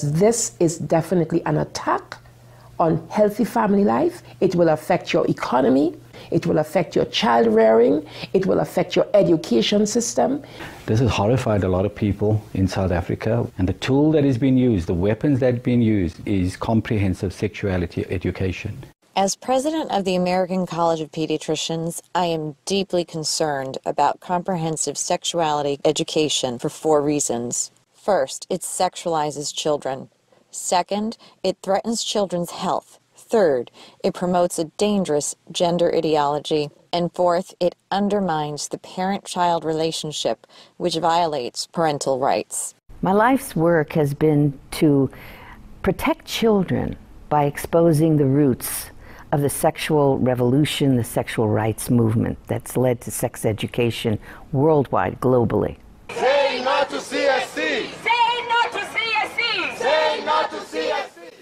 This 0.00 0.56
is 0.60 0.78
definitely 0.78 1.44
an 1.44 1.58
attack 1.58 2.18
on 2.78 3.04
healthy 3.08 3.44
family 3.44 3.82
life. 3.82 4.22
It 4.40 4.54
will 4.54 4.68
affect 4.68 5.12
your 5.12 5.26
economy. 5.26 5.96
It 6.30 6.46
will 6.46 6.58
affect 6.58 6.96
your 6.96 7.04
child 7.06 7.48
rearing. 7.48 8.06
It 8.32 8.46
will 8.46 8.60
affect 8.60 8.96
your 8.96 9.06
education 9.14 9.86
system. 9.86 10.42
This 10.86 11.00
has 11.00 11.10
horrified 11.10 11.64
a 11.64 11.68
lot 11.68 11.84
of 11.84 11.94
people 11.94 12.42
in 12.54 12.68
South 12.68 12.90
Africa. 12.90 13.46
And 13.58 13.68
the 13.68 13.74
tool 13.74 14.12
that 14.12 14.24
is 14.24 14.38
being 14.38 14.56
used, 14.56 14.86
the 14.86 14.94
weapons 14.94 15.40
that 15.40 15.54
are 15.54 15.58
being 15.58 15.82
used, 15.82 16.26
is 16.26 16.56
comprehensive 16.56 17.32
sexuality 17.32 18.04
education. 18.10 18.84
As 19.16 19.34
president 19.34 19.90
of 19.90 20.04
the 20.04 20.14
American 20.14 20.64
College 20.64 21.00
of 21.00 21.10
Pediatricians, 21.10 22.00
I 22.14 22.26
am 22.26 22.54
deeply 22.64 23.04
concerned 23.04 23.78
about 23.84 24.20
comprehensive 24.20 24.96
sexuality 24.96 25.80
education 25.84 26.58
for 26.60 26.68
four 26.68 27.02
reasons. 27.02 27.72
First, 27.92 28.46
it 28.48 28.60
sexualizes 28.60 29.52
children. 29.52 30.08
Second, 30.52 31.18
it 31.42 31.58
threatens 31.62 32.04
children's 32.04 32.52
health. 32.52 32.97
Third, 33.28 33.70
it 34.02 34.14
promotes 34.14 34.58
a 34.58 34.64
dangerous 34.64 35.36
gender 35.52 35.94
ideology. 35.94 36.70
And 36.92 37.12
fourth, 37.12 37.54
it 37.60 37.74
undermines 37.90 38.68
the 38.68 38.78
parent 38.78 39.26
child 39.26 39.64
relationship, 39.64 40.46
which 40.78 40.96
violates 40.96 41.66
parental 41.66 42.18
rights. 42.18 42.74
My 43.02 43.12
life's 43.12 43.54
work 43.54 43.92
has 43.92 44.14
been 44.14 44.58
to 44.72 45.10
protect 45.82 46.24
children 46.24 46.96
by 47.28 47.44
exposing 47.44 48.16
the 48.16 48.24
roots 48.24 48.86
of 49.30 49.42
the 49.42 49.50
sexual 49.50 50.18
revolution, 50.18 50.96
the 50.96 51.04
sexual 51.04 51.48
rights 51.50 51.90
movement 51.90 52.38
that's 52.46 52.78
led 52.78 53.02
to 53.02 53.10
sex 53.10 53.44
education 53.44 54.18
worldwide, 54.52 55.20
globally. 55.20 55.76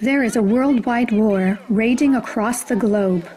There 0.07 0.23
is 0.23 0.37
a 0.37 0.41
worldwide 0.41 1.11
war 1.11 1.59
raging 1.69 2.15
across 2.15 2.63
the 2.63 2.77
globe. 2.77 3.29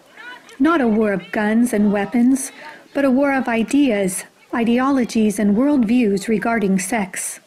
Not 0.59 0.81
a 0.81 0.87
war 0.87 1.11
of 1.13 1.31
guns 1.31 1.73
and 1.73 1.91
weapons, 1.91 2.51
but 2.93 3.03
a 3.03 3.09
war 3.09 3.33
of 3.33 3.47
ideas, 3.47 4.23
ideologies, 4.53 5.39
and 5.39 5.57
worldviews 5.57 6.27
regarding 6.27 6.77
sex. 6.77 7.39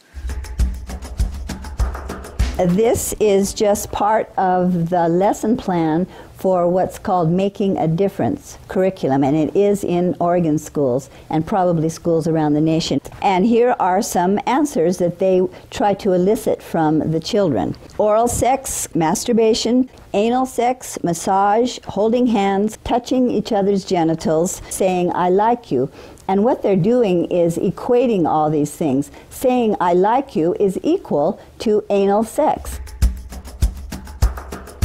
This 2.67 3.15
is 3.20 3.55
just 3.55 3.93
part 3.93 4.28
of 4.37 4.91
the 4.91 5.09
lesson 5.09 5.56
plan 5.56 6.09
for 6.42 6.66
what's 6.66 6.98
called 6.98 7.30
Making 7.30 7.78
a 7.78 7.86
Difference 7.86 8.58
curriculum, 8.66 9.22
and 9.22 9.36
it 9.36 9.54
is 9.54 9.84
in 9.84 10.16
Oregon 10.18 10.58
schools 10.58 11.08
and 11.30 11.46
probably 11.46 11.88
schools 11.88 12.26
around 12.26 12.54
the 12.54 12.60
nation. 12.60 13.00
And 13.22 13.46
here 13.46 13.76
are 13.78 14.02
some 14.02 14.40
answers 14.44 14.98
that 14.98 15.20
they 15.20 15.46
try 15.70 15.94
to 15.94 16.14
elicit 16.14 16.60
from 16.60 17.12
the 17.12 17.20
children 17.20 17.76
oral 17.96 18.26
sex, 18.26 18.92
masturbation, 18.92 19.88
anal 20.14 20.44
sex, 20.44 20.98
massage, 21.04 21.78
holding 21.84 22.26
hands, 22.26 22.76
touching 22.82 23.30
each 23.30 23.52
other's 23.52 23.84
genitals, 23.84 24.62
saying, 24.68 25.12
I 25.14 25.28
like 25.28 25.70
you. 25.70 25.92
And 26.26 26.42
what 26.42 26.60
they're 26.60 26.74
doing 26.74 27.26
is 27.26 27.56
equating 27.56 28.26
all 28.26 28.50
these 28.50 28.72
things. 28.72 29.12
Saying, 29.30 29.76
I 29.80 29.92
like 29.92 30.34
you 30.34 30.56
is 30.58 30.76
equal 30.82 31.40
to 31.60 31.84
anal 31.88 32.24
sex. 32.24 32.80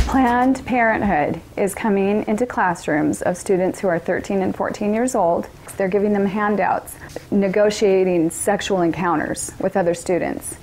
Planned 0.08 0.66
Parenthood 0.66 1.42
is 1.58 1.76
coming 1.76 2.26
into 2.30 2.46
classrooms 2.46 3.22
of 3.22 3.36
students 3.36 3.82
who 3.82 3.90
are 3.90 4.00
13 4.00 4.42
and 4.42 4.56
14 4.56 4.94
years 4.94 5.16
old. 5.16 5.50
They're 5.76 5.90
giving 5.90 6.14
them 6.14 6.26
handouts, 6.26 6.96
negotiating 7.30 8.30
sexual 8.30 8.84
encounters 8.84 9.52
with 9.60 9.76
other 9.76 9.94
students. 9.94 10.56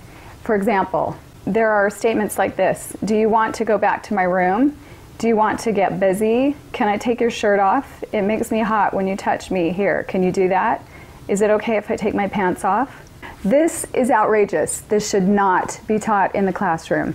For 0.45 0.55
example, 0.55 1.19
there 1.47 1.71
are 1.71 1.91
statements 1.91 2.39
like 2.39 2.57
this 2.57 2.97
Do 3.05 3.15
you 3.15 3.29
want 3.29 3.55
to 3.57 3.67
go 3.67 3.77
back 3.77 4.03
to 4.05 4.15
my 4.15 4.23
room? 4.23 4.79
Do 5.19 5.29
you 5.29 5.37
want 5.37 5.61
to 5.61 5.73
get 5.73 6.01
busy? 6.01 6.57
Can 6.73 6.89
I 6.89 6.97
take 6.97 7.21
your 7.21 7.31
shirt 7.31 7.61
off? 7.61 8.03
It 8.13 8.23
makes 8.23 8.51
me 8.51 8.61
hot 8.61 8.95
when 8.95 9.07
you 9.07 9.15
touch 9.15 9.51
me. 9.51 9.73
Here, 9.73 10.05
can 10.05 10.23
you 10.23 10.33
do 10.33 10.49
that? 10.49 10.83
Is 11.29 11.43
it 11.43 11.51
okay 11.51 11.77
if 11.77 11.91
I 11.91 11.97
take 11.97 12.15
my 12.15 12.29
pants 12.29 12.65
off? 12.65 13.03
This 13.45 13.85
is 13.93 14.11
outrageous. 14.11 14.81
This 14.81 15.11
should 15.11 15.29
not 15.29 15.79
be 15.87 15.99
taught 15.99 16.35
in 16.35 16.47
the 16.47 16.53
classroom. 16.53 17.15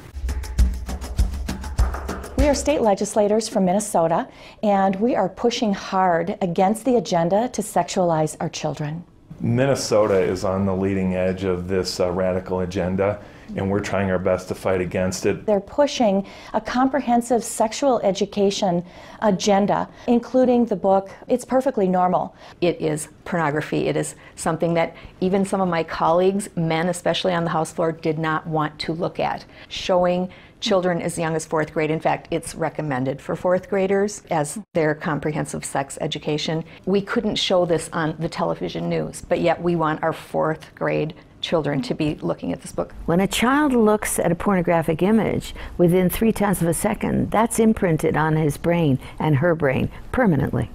We 2.39 2.47
are 2.47 2.55
state 2.55 2.81
legislators 2.81 3.50
from 3.50 3.66
Minnesota, 3.66 4.25
and 4.63 4.95
we 4.95 5.13
are 5.13 5.27
pushing 5.27 5.73
hard 5.73 6.38
against 6.39 6.85
the 6.85 6.95
agenda 6.95 7.50
to 7.50 7.61
sexualize 7.61 8.38
our 8.39 8.47
children. 8.47 9.03
Minnesota 9.41 10.17
is 10.17 10.45
on 10.45 10.66
the 10.66 10.73
leading 10.73 11.16
edge 11.16 11.44
of 11.44 11.67
this 11.67 12.00
uh, 12.00 12.09
radical 12.09 12.61
agenda, 12.61 13.22
and 13.57 13.69
we're 13.69 13.81
trying 13.81 14.09
our 14.09 14.19
best 14.19 14.47
to 14.47 14.55
fight 14.55 14.79
against 14.79 15.25
it. 15.25 15.45
They're 15.45 15.59
pushing 15.59 16.25
a 16.53 16.61
comprehensive 16.61 17.44
sexual 17.44 18.00
education 18.01 18.85
agenda, 19.21 19.89
including 20.07 20.66
the 20.66 20.77
book 20.77 21.09
It's 21.27 21.44
Perfectly 21.44 21.89
Normal. 21.89 22.33
It 22.61 22.79
is 22.79 23.09
pornography. 23.25 23.88
It 23.88 23.97
is 23.97 24.16
something 24.38 24.73
that 24.75 24.95
even 25.19 25.44
some 25.44 25.59
of 25.59 25.67
my 25.67 25.83
colleagues, 25.83 26.50
men 26.56 26.88
especially 26.88 27.33
on 27.33 27.44
the 27.44 27.50
House 27.50 27.73
floor, 27.73 27.91
did 27.91 28.17
not 28.17 28.47
want 28.47 28.79
to 28.79 28.94
look 28.94 29.19
at. 29.19 29.44
Showing 29.67 30.29
children 30.59 31.02
as 31.02 31.18
young 31.18 31.36
as 31.36 31.46
fourth 31.46 31.74
grade. 31.74 31.92
In 31.92 32.00
fact, 32.00 32.28
it's 32.31 32.56
recommended 32.56 33.22
for 33.22 33.36
fourth 33.36 33.70
graders 33.70 34.24
as 34.30 34.59
their 34.74 34.94
comprehensive 34.96 35.64
sex 35.64 35.97
education. 36.02 36.64
We 36.86 37.02
couldn't 37.02 37.36
show 37.36 37.66
this 37.66 37.90
on 37.94 38.16
the 38.20 38.30
television 38.30 38.90
news, 38.90 39.22
but 39.22 39.40
yet 39.40 39.62
we 39.62 39.75
want 39.75 40.03
our 40.03 40.14
fourth 40.14 40.74
grade 40.75 41.14
children 41.42 41.81
to 41.81 41.94
be 41.94 42.16
looking 42.16 42.52
at 42.52 42.62
this 42.62 42.72
book. 42.72 42.94
When 43.06 43.19
a 43.19 43.28
child 43.28 43.74
looks 43.74 44.19
at 44.19 44.31
a 44.31 44.36
pornographic 44.36 45.02
image 45.02 45.56
within 45.78 46.09
three 46.09 46.31
tenths 46.31 46.62
of 46.62 46.68
a 46.68 46.74
second, 46.74 47.31
that's 47.31 47.59
imprinted 47.59 48.18
on 48.18 48.36
his 48.36 48.58
brain 48.58 49.00
and 49.18 49.38
her 49.38 49.56
brain 49.56 49.90
permanently. 50.12 50.69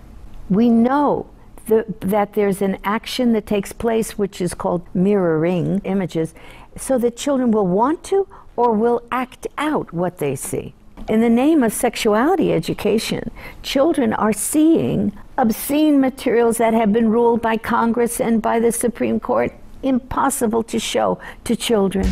We 0.49 0.71
know 0.71 1.27
the, 1.67 1.84
that 2.00 2.34
there's 2.34 2.62
an 2.62 2.78
action 2.84 3.33
that 3.33 3.47
takes 3.47 3.73
place 3.73 4.19
which 4.19 4.41
is 4.41 4.55
called 4.55 4.87
mirroring 4.94 5.81
images 5.84 6.34
so 6.77 6.99
that 6.99 7.17
children 7.17 7.50
will 7.50 7.67
want 7.67 8.03
to 8.05 8.28
or 8.56 8.72
will 8.72 9.03
act 9.10 9.47
out 9.59 9.92
what 9.92 10.19
they 10.19 10.37
see. 10.37 10.75
In 11.09 11.20
the 11.20 11.28
name 11.28 11.62
of 11.62 11.72
sexuality 11.72 12.53
education, 12.53 13.31
children 13.62 14.12
are 14.15 14.32
seeing 14.32 15.12
obscene 15.37 16.00
materials 16.00 16.56
that 16.59 16.72
have 16.72 16.93
been 16.93 17.10
ruled 17.10 17.43
by 17.43 17.56
Congress 17.56 18.20
and 18.20 18.41
by 18.41 18.59
the 18.59 18.72
Supreme 18.72 19.20
Court 19.20 19.53
impossible 19.82 20.62
to 20.62 20.78
show 20.78 21.19
to 21.44 21.54
children 21.54 22.10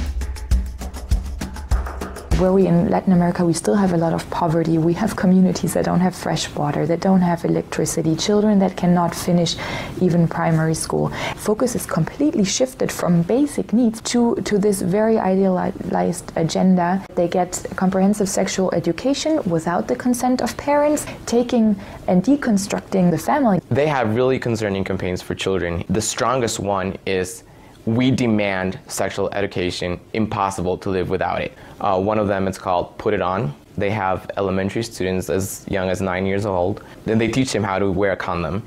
where 2.43 2.53
we 2.53 2.67
in 2.67 2.91
Latin 2.91 3.13
America, 3.13 3.45
we 3.45 3.53
still 3.53 3.77
have 3.77 3.93
a 3.93 3.97
lot 3.97 4.13
of 4.13 4.29
poverty. 4.29 4.77
We 4.77 4.95
have 4.95 5.15
communities 5.15 5.75
that 5.75 5.85
don't 5.85 6.01
have 6.01 6.13
fresh 6.13 6.53
water, 6.57 6.85
that 6.87 6.99
don't 6.99 7.21
have 7.21 7.45
electricity, 7.45 8.17
children 8.17 8.59
that 8.59 8.77
cannot 8.77 9.15
finish 9.15 9.55
even 10.01 10.27
primary 10.27 10.75
school. 10.75 11.13
Focus 11.37 11.77
is 11.77 11.87
completely 11.87 12.43
shifted 12.43 12.91
from 12.91 13.23
basic 13.23 13.73
needs 13.73 14.01
to, 14.11 14.35
to 14.49 14.59
this 14.59 14.83
very 14.83 15.19
idealized 15.21 16.33
agenda. 16.35 17.07
They 17.15 17.29
get 17.29 17.65
comprehensive 17.77 18.29
sexual 18.29 18.75
education 18.75 19.41
without 19.45 19.87
the 19.87 19.95
consent 19.95 20.43
of 20.43 20.57
parents, 20.57 21.07
taking 21.27 21.77
and 22.09 22.25
deconstructing 22.25 23.13
the 23.13 23.19
family. 23.19 23.61
They 23.71 23.87
have 23.87 24.17
really 24.17 24.41
concerning 24.41 24.83
campaigns 24.83 25.23
for 25.23 25.37
children. 25.37 25.85
The 25.89 26.03
strongest 26.03 26.59
one 26.59 26.97
is 27.07 27.45
we 27.87 28.11
demand 28.11 28.79
sexual 28.87 29.29
education, 29.33 29.99
impossible 30.13 30.79
to 30.79 30.91
live 30.91 31.11
without 31.11 31.41
it. 31.41 31.53
Uh, 31.81 32.01
one 32.01 32.19
of 32.19 32.29
them 32.29 32.47
is 32.47 32.59
called 32.59 32.97
Put 32.99 33.15
It 33.15 33.23
On. 33.23 33.55
They 33.77 33.91
have 33.91 34.31
elementary 34.37 34.83
students 34.83 35.31
as 35.31 35.65
young 35.69 35.89
as 35.89 36.01
nine 36.01 36.27
years 36.27 36.47
old. 36.47 36.83
Then 37.05 37.19
they 37.19 37.29
teach 37.29 37.53
them 37.53 37.63
how 37.63 37.79
to 37.79 37.91
wear 37.91 38.13
a 38.13 38.17
condom. 38.17 38.63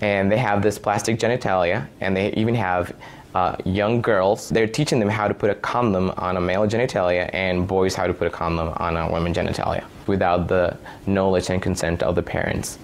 And 0.00 0.30
they 0.30 0.38
have 0.38 0.62
this 0.62 0.78
plastic 0.78 1.18
genitalia, 1.18 1.86
and 2.00 2.16
they 2.16 2.32
even 2.34 2.54
have 2.54 2.94
uh, 3.34 3.56
young 3.64 4.00
girls. 4.00 4.48
They're 4.48 4.66
teaching 4.66 4.98
them 4.98 5.08
how 5.08 5.28
to 5.28 5.34
put 5.34 5.50
a 5.50 5.54
condom 5.54 6.10
on 6.16 6.36
a 6.36 6.40
male 6.40 6.66
genitalia 6.66 7.30
and 7.32 7.68
boys 7.68 7.94
how 7.94 8.06
to 8.06 8.14
put 8.14 8.26
a 8.26 8.30
condom 8.30 8.72
on 8.76 8.96
a 8.96 9.10
woman 9.10 9.32
genitalia 9.32 9.84
without 10.06 10.48
the 10.48 10.76
knowledge 11.06 11.50
and 11.50 11.60
consent 11.60 12.02
of 12.02 12.14
the 12.14 12.22
parents. 12.22 12.78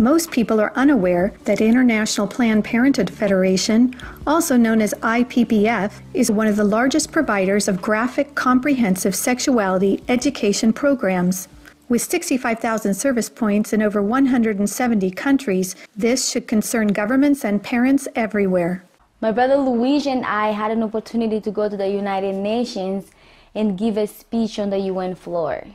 Most 0.00 0.30
people 0.30 0.62
are 0.62 0.72
unaware 0.76 1.34
that 1.44 1.60
International 1.60 2.26
Planned 2.26 2.64
Parenthood 2.64 3.10
Federation, 3.10 3.94
also 4.26 4.56
known 4.56 4.80
as 4.80 4.94
IPPF, 5.02 5.92
is 6.14 6.30
one 6.30 6.46
of 6.46 6.56
the 6.56 6.64
largest 6.64 7.12
providers 7.12 7.68
of 7.68 7.82
graphic 7.82 8.34
comprehensive 8.34 9.14
sexuality 9.14 10.02
education 10.08 10.72
programs. 10.72 11.48
With 11.90 12.00
65,000 12.00 12.94
service 12.94 13.28
points 13.28 13.74
in 13.74 13.82
over 13.82 14.02
170 14.02 15.10
countries, 15.10 15.76
this 15.94 16.30
should 16.30 16.48
concern 16.48 16.88
governments 16.88 17.44
and 17.44 17.62
parents 17.62 18.08
everywhere. 18.14 18.82
My 19.20 19.32
brother 19.32 19.58
Luigi 19.58 20.08
and 20.08 20.24
I 20.24 20.52
had 20.52 20.70
an 20.70 20.82
opportunity 20.82 21.42
to 21.42 21.50
go 21.50 21.68
to 21.68 21.76
the 21.76 21.90
United 21.90 22.36
Nations 22.36 23.10
and 23.54 23.76
give 23.76 23.98
a 23.98 24.06
speech 24.06 24.58
on 24.58 24.70
the 24.70 24.78
UN 24.78 25.14
floor. 25.14 25.66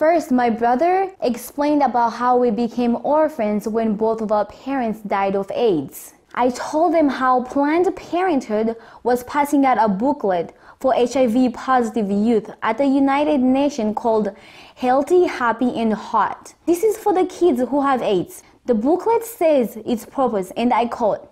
First, 0.00 0.30
my 0.30 0.48
brother 0.48 1.12
explained 1.20 1.82
about 1.82 2.14
how 2.14 2.38
we 2.38 2.50
became 2.50 2.96
orphans 3.04 3.68
when 3.68 3.96
both 3.96 4.22
of 4.22 4.32
our 4.32 4.46
parents 4.46 5.00
died 5.00 5.36
of 5.36 5.50
AIDS. 5.50 6.14
I 6.34 6.48
told 6.48 6.94
him 6.94 7.10
how 7.10 7.42
Planned 7.42 7.94
Parenthood 7.94 8.76
was 9.02 9.24
passing 9.24 9.66
out 9.66 9.76
a 9.78 9.90
booklet 9.90 10.56
for 10.80 10.94
HIV 10.94 11.52
positive 11.52 12.10
youth 12.10 12.48
at 12.62 12.78
the 12.78 12.86
United 12.86 13.42
Nations 13.42 13.94
called 13.94 14.34
Healthy, 14.74 15.26
Happy, 15.26 15.78
and 15.78 15.92
Hot. 15.92 16.54
This 16.64 16.82
is 16.82 16.96
for 16.96 17.12
the 17.12 17.26
kids 17.26 17.60
who 17.60 17.82
have 17.82 18.00
AIDS. 18.00 18.42
The 18.64 18.74
booklet 18.74 19.22
says 19.22 19.76
its 19.84 20.06
purpose, 20.06 20.50
and 20.56 20.72
I 20.72 20.86
quote, 20.86 21.28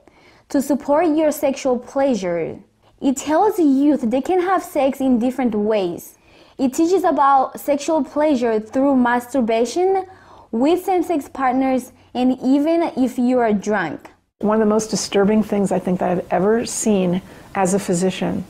to 0.50 0.60
support 0.60 1.06
your 1.06 1.32
sexual 1.32 1.78
pleasure. 1.78 2.58
It 3.00 3.16
tells 3.16 3.58
youth 3.58 4.02
they 4.02 4.20
can 4.20 4.42
have 4.42 4.62
sex 4.62 5.00
in 5.00 5.18
different 5.18 5.54
ways. 5.54 6.17
It 6.58 6.74
teaches 6.74 7.04
about 7.04 7.60
sexual 7.60 8.02
pleasure 8.02 8.58
through 8.58 8.96
masturbation, 8.96 10.04
with 10.50 10.84
same 10.84 11.04
sex 11.04 11.28
partners, 11.28 11.92
and 12.14 12.36
even 12.42 12.82
if 12.96 13.16
you 13.16 13.38
are 13.38 13.52
drunk. 13.52 14.10
One 14.40 14.60
of 14.60 14.66
the 14.66 14.74
most 14.74 14.90
disturbing 14.90 15.44
things 15.44 15.70
I 15.70 15.78
think 15.78 16.00
that 16.00 16.10
I've 16.10 16.26
ever 16.32 16.66
seen 16.66 17.22
as 17.54 17.74
a 17.74 17.78
physician 17.78 18.44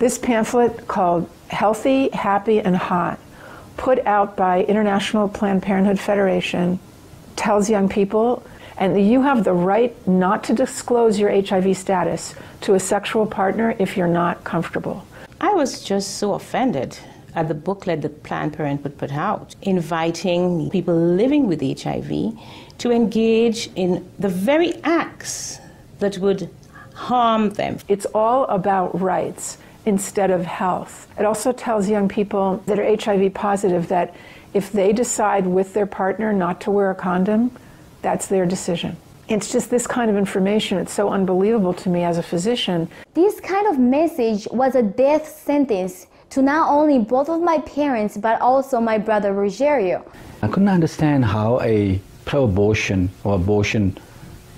this 0.00 0.18
pamphlet 0.18 0.88
called 0.88 1.30
Healthy, 1.46 2.08
Happy, 2.10 2.60
and 2.60 2.76
Hot, 2.76 3.18
put 3.76 4.04
out 4.06 4.36
by 4.36 4.64
International 4.64 5.28
Planned 5.28 5.62
Parenthood 5.62 6.00
Federation, 6.00 6.80
tells 7.36 7.70
young 7.70 7.88
people 7.88 8.42
and 8.76 9.08
you 9.08 9.22
have 9.22 9.44
the 9.44 9.52
right 9.52 9.94
not 10.06 10.42
to 10.44 10.52
disclose 10.52 11.18
your 11.18 11.30
HIV 11.30 11.76
status 11.76 12.34
to 12.62 12.74
a 12.74 12.80
sexual 12.80 13.24
partner 13.24 13.76
if 13.78 13.96
you're 13.96 14.08
not 14.08 14.42
comfortable. 14.42 15.06
I 15.40 15.54
was 15.54 15.84
just 15.84 16.18
so 16.18 16.34
offended 16.34 16.98
at 17.36 17.48
the 17.48 17.54
booklet 17.54 18.02
that 18.02 18.22
Planned 18.22 18.54
Parenthood 18.54 18.96
put 18.98 19.12
out, 19.12 19.54
inviting 19.62 20.70
people 20.70 20.94
living 20.94 21.46
with 21.46 21.60
HIV 21.60 22.32
to 22.78 22.90
engage 22.90 23.68
in 23.76 24.10
the 24.18 24.28
very 24.28 24.74
acts 24.82 25.60
that 25.98 26.18
would 26.18 26.50
harm 26.94 27.50
them. 27.50 27.78
It's 27.88 28.06
all 28.14 28.44
about 28.46 28.98
rights 29.00 29.58
instead 29.84 30.30
of 30.30 30.46
health. 30.46 31.06
It 31.18 31.26
also 31.26 31.52
tells 31.52 31.88
young 31.88 32.08
people 32.08 32.62
that 32.66 32.78
are 32.78 32.96
HIV 32.96 33.34
positive 33.34 33.88
that 33.88 34.14
if 34.54 34.72
they 34.72 34.92
decide 34.92 35.46
with 35.46 35.74
their 35.74 35.86
partner 35.86 36.32
not 36.32 36.62
to 36.62 36.70
wear 36.70 36.90
a 36.90 36.94
condom, 36.94 37.54
that's 38.00 38.26
their 38.26 38.46
decision. 38.46 38.96
It's 39.28 39.52
just 39.52 39.70
this 39.70 39.86
kind 39.86 40.10
of 40.10 40.16
information. 40.16 40.78
It's 40.78 40.92
so 40.92 41.10
unbelievable 41.10 41.74
to 41.74 41.88
me 41.88 42.04
as 42.04 42.16
a 42.16 42.22
physician. 42.22 42.88
This 43.12 43.40
kind 43.40 43.66
of 43.66 43.78
message 43.78 44.48
was 44.50 44.74
a 44.74 44.82
death 44.82 45.28
sentence 45.28 46.06
to 46.36 46.42
not 46.42 46.68
only 46.68 46.98
both 46.98 47.30
of 47.30 47.40
my 47.40 47.58
parents, 47.60 48.18
but 48.18 48.38
also 48.42 48.78
my 48.78 48.98
brother 48.98 49.32
Rogerio. 49.32 50.06
I 50.42 50.48
couldn't 50.48 50.68
understand 50.68 51.24
how 51.24 51.62
a 51.62 51.98
pro 52.26 52.44
abortion 52.44 53.08
or 53.24 53.36
abortion 53.36 53.96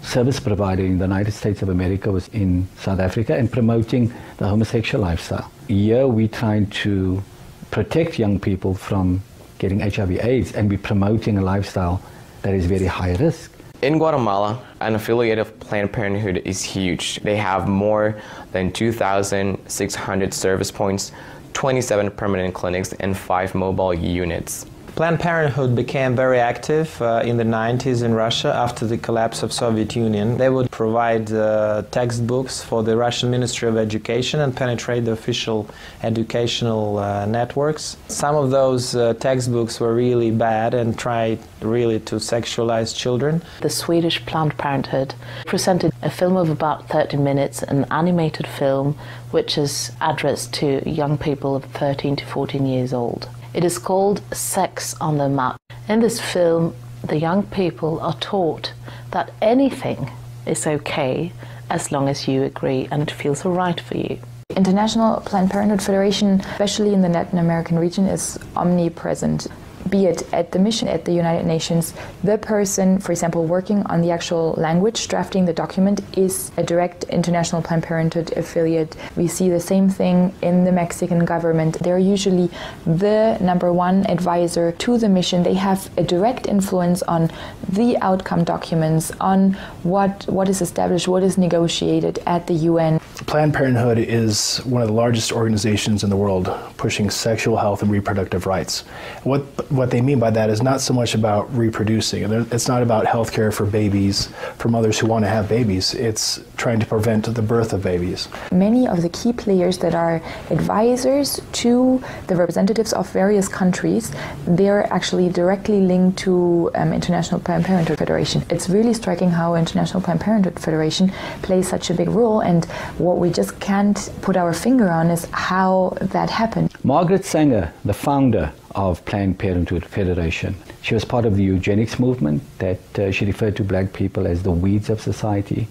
service 0.02 0.40
provider 0.40 0.84
in 0.84 0.98
the 0.98 1.04
United 1.04 1.30
States 1.30 1.62
of 1.62 1.68
America 1.68 2.10
was 2.10 2.26
in 2.32 2.66
South 2.78 2.98
Africa 2.98 3.36
and 3.36 3.46
promoting 3.52 4.12
the 4.38 4.48
homosexual 4.48 5.04
lifestyle. 5.04 5.52
Here 5.68 6.08
we're 6.08 6.26
trying 6.42 6.66
to 6.82 7.22
protect 7.70 8.18
young 8.18 8.40
people 8.40 8.74
from 8.74 9.22
getting 9.60 9.78
HIV 9.78 10.18
AIDS 10.18 10.54
and 10.54 10.68
we're 10.68 10.78
promoting 10.78 11.38
a 11.38 11.42
lifestyle 11.42 12.02
that 12.42 12.54
is 12.54 12.66
very 12.66 12.86
high 12.86 13.14
risk. 13.14 13.52
In 13.82 13.98
Guatemala, 13.98 14.60
an 14.80 14.96
affiliate 14.96 15.38
of 15.38 15.56
Planned 15.60 15.92
Parenthood 15.92 16.42
is 16.44 16.64
huge. 16.64 17.20
They 17.22 17.36
have 17.36 17.68
more 17.68 18.20
than 18.50 18.72
2,600 18.72 20.34
service 20.34 20.72
points, 20.72 21.12
27 21.52 22.10
permanent 22.12 22.54
clinics, 22.54 22.92
and 22.94 23.16
5 23.16 23.54
mobile 23.54 23.94
units. 23.94 24.66
Planned 24.98 25.20
Parenthood 25.20 25.76
became 25.76 26.16
very 26.16 26.40
active 26.40 27.00
uh, 27.00 27.22
in 27.24 27.36
the 27.36 27.44
90s 27.44 28.02
in 28.02 28.14
Russia 28.14 28.52
after 28.52 28.84
the 28.84 28.98
collapse 28.98 29.44
of 29.44 29.52
Soviet 29.52 29.94
Union. 29.94 30.36
They 30.38 30.50
would 30.50 30.72
provide 30.72 31.30
uh, 31.30 31.84
textbooks 31.92 32.64
for 32.64 32.82
the 32.82 32.96
Russian 32.96 33.30
Ministry 33.30 33.68
of 33.68 33.76
Education 33.76 34.40
and 34.40 34.56
penetrate 34.56 35.04
the 35.04 35.12
official 35.12 35.70
educational 36.02 36.98
uh, 36.98 37.26
networks. 37.26 37.96
Some 38.08 38.34
of 38.34 38.50
those 38.50 38.96
uh, 38.96 39.14
textbooks 39.14 39.78
were 39.78 39.94
really 39.94 40.32
bad 40.32 40.74
and 40.74 40.98
tried 40.98 41.38
really 41.60 42.00
to 42.00 42.16
sexualize 42.16 42.92
children. 42.92 43.40
The 43.60 43.70
Swedish 43.70 44.26
Planned 44.26 44.58
Parenthood 44.58 45.14
presented 45.46 45.92
a 46.02 46.10
film 46.10 46.36
of 46.36 46.50
about 46.50 46.88
30 46.88 47.18
minutes, 47.18 47.62
an 47.62 47.84
animated 47.92 48.48
film 48.48 48.98
which 49.30 49.58
is 49.58 49.92
addressed 50.00 50.54
to 50.54 50.82
young 50.90 51.16
people 51.16 51.54
of 51.54 51.66
13 51.66 52.16
to 52.16 52.26
14 52.26 52.66
years 52.66 52.92
old. 52.92 53.28
It 53.54 53.64
is 53.64 53.78
called 53.78 54.22
Sex 54.34 54.94
on 55.00 55.16
the 55.16 55.28
Map. 55.28 55.56
In 55.88 56.00
this 56.00 56.20
film, 56.20 56.74
the 57.02 57.18
young 57.18 57.44
people 57.44 57.98
are 58.00 58.16
taught 58.20 58.72
that 59.12 59.32
anything 59.40 60.10
is 60.44 60.66
okay 60.66 61.32
as 61.70 61.90
long 61.90 62.08
as 62.08 62.28
you 62.28 62.42
agree 62.42 62.88
and 62.90 63.02
it 63.02 63.10
feels 63.10 63.44
right 63.44 63.80
for 63.80 63.96
you. 63.96 64.18
International 64.54 65.20
Planned 65.20 65.50
Parenthood 65.50 65.82
Federation, 65.82 66.40
especially 66.40 66.92
in 66.92 67.00
the 67.00 67.08
Latin 67.08 67.38
American 67.38 67.78
region, 67.78 68.06
is 68.06 68.38
omnipresent 68.54 69.46
be 69.90 70.06
it 70.06 70.22
at 70.32 70.52
the 70.52 70.58
mission 70.58 70.88
at 70.88 71.04
the 71.04 71.12
United 71.12 71.46
Nations, 71.46 71.94
the 72.22 72.38
person, 72.38 72.98
for 72.98 73.12
example, 73.12 73.44
working 73.44 73.82
on 73.86 74.00
the 74.00 74.10
actual 74.10 74.54
language, 74.56 75.08
drafting 75.08 75.44
the 75.44 75.52
document, 75.52 76.00
is 76.16 76.50
a 76.56 76.62
direct 76.62 77.04
International 77.04 77.62
Planned 77.62 77.82
Parenthood 77.82 78.32
affiliate. 78.36 78.96
We 79.16 79.28
see 79.28 79.48
the 79.48 79.60
same 79.60 79.88
thing 79.88 80.34
in 80.42 80.64
the 80.64 80.72
Mexican 80.72 81.24
government. 81.24 81.78
They're 81.80 81.98
usually 81.98 82.50
the 82.86 83.38
number 83.40 83.72
one 83.72 84.06
advisor 84.06 84.72
to 84.72 84.98
the 84.98 85.08
mission. 85.08 85.42
They 85.42 85.54
have 85.54 85.90
a 85.98 86.02
direct 86.02 86.46
influence 86.46 87.02
on 87.02 87.30
the 87.68 87.96
outcome 87.98 88.44
documents, 88.44 89.12
on 89.20 89.54
what, 89.82 90.26
what 90.28 90.48
is 90.48 90.60
established, 90.62 91.08
what 91.08 91.22
is 91.22 91.38
negotiated 91.38 92.18
at 92.26 92.46
the 92.46 92.54
UN. 92.54 93.00
Planned 93.28 93.52
Parenthood 93.52 93.98
is 93.98 94.56
one 94.64 94.80
of 94.80 94.88
the 94.88 94.94
largest 94.94 95.32
organizations 95.32 96.02
in 96.02 96.08
the 96.08 96.16
world 96.16 96.50
pushing 96.78 97.10
sexual 97.10 97.58
health 97.58 97.82
and 97.82 97.90
reproductive 97.90 98.46
rights. 98.46 98.84
What 99.22 99.42
what 99.70 99.90
they 99.90 100.00
mean 100.00 100.18
by 100.18 100.30
that 100.30 100.48
is 100.48 100.62
not 100.62 100.80
so 100.80 100.94
much 100.94 101.14
about 101.14 101.54
reproducing. 101.54 102.22
It's 102.50 102.68
not 102.68 102.82
about 102.82 103.04
health 103.04 103.30
care 103.30 103.52
for 103.52 103.66
babies, 103.66 104.30
for 104.56 104.68
mothers 104.68 104.98
who 104.98 105.06
want 105.06 105.26
to 105.26 105.28
have 105.28 105.46
babies. 105.46 105.92
It's 105.92 106.40
trying 106.56 106.80
to 106.80 106.86
prevent 106.86 107.26
the 107.26 107.42
birth 107.42 107.74
of 107.74 107.82
babies. 107.82 108.28
Many 108.50 108.88
of 108.88 109.02
the 109.02 109.10
key 109.10 109.34
players 109.34 109.76
that 109.78 109.94
are 109.94 110.22
advisors 110.48 111.38
to 111.52 112.02
the 112.28 112.36
representatives 112.36 112.94
of 112.94 113.10
various 113.12 113.46
countries, 113.46 114.10
they're 114.46 114.90
actually 114.90 115.28
directly 115.28 115.80
linked 115.82 116.18
to 116.20 116.70
um, 116.74 116.94
International 116.94 117.40
Planned 117.40 117.66
Parenthood 117.66 117.98
Federation. 117.98 118.42
It's 118.48 118.70
really 118.70 118.94
striking 118.94 119.28
how 119.28 119.54
International 119.54 120.00
Planned 120.00 120.22
Parenthood 120.22 120.58
Federation 120.58 121.12
plays 121.42 121.68
such 121.68 121.90
a 121.90 121.94
big 121.94 122.08
role, 122.08 122.40
and 122.40 122.64
what 122.96 123.17
we 123.18 123.30
just 123.30 123.58
can't 123.60 124.10
put 124.22 124.36
our 124.36 124.52
finger 124.52 124.88
on 124.88 125.10
is 125.10 125.26
how 125.32 125.96
that 126.00 126.30
happened. 126.30 126.72
Margaret 126.84 127.24
Sanger, 127.24 127.72
the 127.84 127.94
founder 127.94 128.52
of 128.74 129.04
Planned 129.04 129.38
Parenthood 129.38 129.84
Federation. 129.84 130.54
She 130.82 130.94
was 130.94 131.04
part 131.04 131.24
of 131.24 131.36
the 131.36 131.42
eugenics 131.42 131.98
movement 131.98 132.42
that 132.58 132.98
uh, 132.98 133.10
she 133.10 133.24
referred 133.24 133.56
to 133.56 133.64
black 133.64 133.92
people 133.92 134.26
as 134.26 134.42
the 134.42 134.50
weeds 134.50 134.88
of 134.88 135.00
society. 135.00 135.66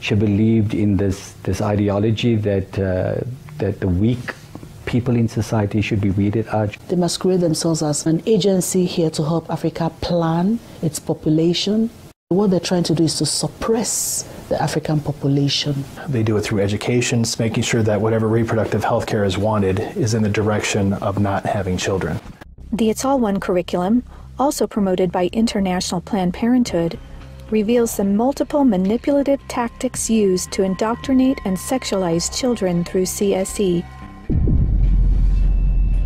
She 0.00 0.14
believed 0.14 0.74
in 0.74 0.96
this, 0.96 1.34
this 1.44 1.60
ideology 1.60 2.36
that, 2.36 2.78
uh, 2.78 3.20
that 3.58 3.80
the 3.80 3.88
weak 3.88 4.34
people 4.86 5.14
in 5.14 5.28
society 5.28 5.80
should 5.82 6.00
be 6.00 6.10
weeded 6.10 6.48
out. 6.48 6.76
They 6.88 6.96
masquerade 6.96 7.40
themselves 7.40 7.82
as 7.82 8.06
an 8.06 8.22
agency 8.26 8.86
here 8.86 9.10
to 9.10 9.22
help 9.22 9.50
Africa 9.50 9.92
plan 10.00 10.58
its 10.82 10.98
population. 10.98 11.90
What 12.30 12.50
they're 12.50 12.60
trying 12.60 12.82
to 12.82 12.94
do 12.94 13.04
is 13.04 13.16
to 13.16 13.24
suppress 13.24 14.24
the 14.50 14.62
African 14.62 15.00
population. 15.00 15.82
They 16.08 16.22
do 16.22 16.36
it 16.36 16.42
through 16.42 16.60
education, 16.60 17.24
making 17.38 17.62
sure 17.62 17.82
that 17.82 18.02
whatever 18.02 18.28
reproductive 18.28 18.84
health 18.84 19.06
care 19.06 19.24
is 19.24 19.38
wanted 19.38 19.80
is 19.96 20.12
in 20.12 20.22
the 20.22 20.28
direction 20.28 20.92
of 20.92 21.18
not 21.18 21.46
having 21.46 21.78
children. 21.78 22.20
The 22.70 22.90
It's 22.90 23.02
All 23.02 23.18
One 23.18 23.40
curriculum, 23.40 24.02
also 24.38 24.66
promoted 24.66 25.10
by 25.10 25.30
International 25.32 26.02
Planned 26.02 26.34
Parenthood, 26.34 26.98
reveals 27.48 27.96
the 27.96 28.04
multiple 28.04 28.62
manipulative 28.62 29.40
tactics 29.48 30.10
used 30.10 30.52
to 30.52 30.64
indoctrinate 30.64 31.38
and 31.46 31.56
sexualize 31.56 32.30
children 32.38 32.84
through 32.84 33.04
CSE. 33.04 33.82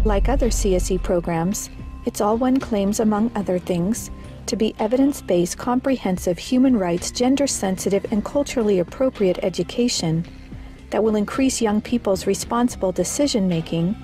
Like 0.05 0.29
other 0.29 0.51
CSE 0.51 1.03
programs, 1.03 1.69
It's 2.07 2.21
All 2.21 2.37
One 2.37 2.61
claims, 2.61 3.01
among 3.01 3.33
other 3.35 3.59
things, 3.59 4.13
to 4.47 4.57
be 4.57 4.75
evidence 4.79 5.21
based, 5.23 5.59
comprehensive, 5.59 6.39
human 6.39 6.77
rights, 6.77 7.11
gender 7.11 7.47
sensitive, 7.47 8.07
and 8.11 8.25
culturally 8.25 8.79
appropriate 8.79 9.39
education 9.43 10.25
that 10.91 11.03
will 11.03 11.17
increase 11.17 11.63
young 11.63 11.81
people's 11.81 12.27
responsible 12.27 12.93
decision 12.93 13.49
making 13.49 13.97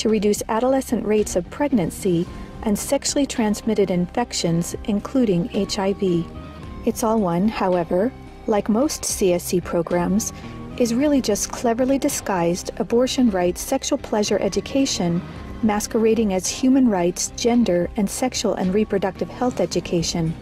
to 0.00 0.08
reduce 0.08 0.42
adolescent 0.48 1.04
rates 1.04 1.36
of 1.36 1.48
pregnancy, 1.50 2.26
and 2.62 2.78
sexually 2.78 3.26
transmitted 3.26 3.90
infections, 3.90 4.74
including 4.84 5.48
HIV. 5.48 6.24
It's 6.86 7.02
All 7.04 7.20
One, 7.20 7.48
however, 7.48 8.10
like 8.46 8.68
most 8.68 9.02
CSE 9.02 9.62
programs, 9.62 10.32
is 10.78 10.94
really 10.94 11.20
just 11.20 11.52
cleverly 11.52 11.98
disguised 11.98 12.70
abortion 12.78 13.30
rights 13.30 13.60
sexual 13.60 13.98
pleasure 13.98 14.38
education 14.40 15.20
masquerading 15.62 16.32
as 16.32 16.48
human 16.48 16.88
rights, 16.88 17.32
gender, 17.36 17.90
and 17.96 18.08
sexual 18.08 18.54
and 18.54 18.72
reproductive 18.72 19.28
health 19.28 19.60
education. 19.60 20.34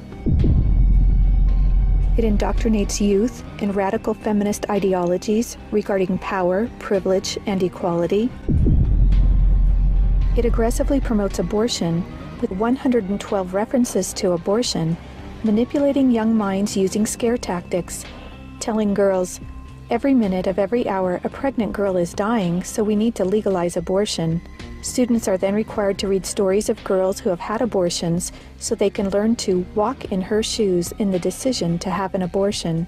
It 2.16 2.24
indoctrinates 2.24 3.00
youth 3.00 3.44
in 3.62 3.72
radical 3.72 4.12
feminist 4.12 4.68
ideologies 4.68 5.56
regarding 5.70 6.18
power, 6.18 6.68
privilege, 6.78 7.38
and 7.46 7.62
equality. 7.62 8.28
It 10.36 10.44
aggressively 10.44 11.00
promotes 11.00 11.38
abortion 11.38 12.04
with 12.40 12.50
112 12.52 13.54
references 13.54 14.12
to 14.14 14.32
abortion, 14.32 14.96
manipulating 15.44 16.10
young 16.10 16.34
minds 16.34 16.76
using 16.76 17.06
scare 17.06 17.38
tactics, 17.38 18.04
telling 18.60 18.94
girls, 18.94 19.40
every 19.90 20.14
minute 20.14 20.46
of 20.46 20.58
every 20.58 20.88
hour 20.88 21.20
a 21.24 21.28
pregnant 21.28 21.72
girl 21.72 21.96
is 21.96 22.12
dying, 22.12 22.62
so 22.62 22.82
we 22.82 22.96
need 22.96 23.14
to 23.14 23.24
legalize 23.24 23.76
abortion. 23.76 24.40
Students 24.82 25.26
are 25.26 25.36
then 25.36 25.54
required 25.54 25.98
to 25.98 26.08
read 26.08 26.24
stories 26.24 26.68
of 26.68 26.82
girls 26.84 27.18
who 27.18 27.30
have 27.30 27.40
had 27.40 27.60
abortions 27.60 28.32
so 28.58 28.74
they 28.74 28.90
can 28.90 29.10
learn 29.10 29.34
to 29.36 29.66
walk 29.74 30.12
in 30.12 30.22
her 30.22 30.42
shoes 30.42 30.92
in 30.98 31.10
the 31.10 31.18
decision 31.18 31.78
to 31.80 31.90
have 31.90 32.14
an 32.14 32.22
abortion. 32.22 32.86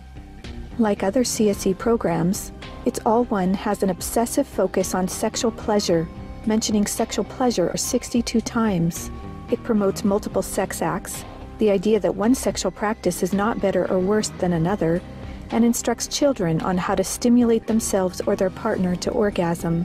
Like 0.79 1.03
other 1.03 1.25
CSE 1.25 1.77
programs, 1.77 2.53
It's 2.85 3.01
All 3.05 3.25
One 3.25 3.53
has 3.55 3.83
an 3.83 3.91
obsessive 3.91 4.47
focus 4.47 4.95
on 4.95 5.09
sexual 5.09 5.51
pleasure, 5.51 6.09
mentioning 6.47 6.87
sexual 6.87 7.25
pleasure 7.25 7.77
62 7.77 8.41
times. 8.41 9.11
It 9.51 9.63
promotes 9.65 10.05
multiple 10.05 10.43
sex 10.43 10.81
acts, 10.81 11.25
the 11.59 11.71
idea 11.71 12.01
that 12.01 12.15
one 12.15 12.35
sexual 12.35 12.71
practice 12.71 13.23
is 13.23 13.33
not 13.33 13.61
better 13.61 13.91
or 13.91 13.99
worse 13.99 14.29
than 14.39 14.53
another, 14.53 15.03
and 15.51 15.65
instructs 15.65 16.07
children 16.07 16.61
on 16.63 16.79
how 16.79 16.95
to 16.95 17.05
stimulate 17.05 17.67
themselves 17.67 18.21
or 18.27 18.37
their 18.37 18.51
partner 18.51 18.95
to 18.97 19.11
orgasm. 19.11 19.85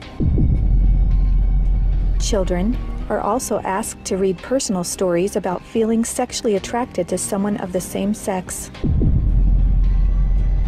Children 2.19 2.77
are 3.09 3.19
also 3.19 3.59
asked 3.59 4.03
to 4.05 4.17
read 4.17 4.37
personal 4.39 4.83
stories 4.83 5.35
about 5.35 5.61
feeling 5.61 6.03
sexually 6.03 6.55
attracted 6.55 7.07
to 7.09 7.17
someone 7.17 7.57
of 7.57 7.71
the 7.71 7.81
same 7.81 8.13
sex. 8.13 8.71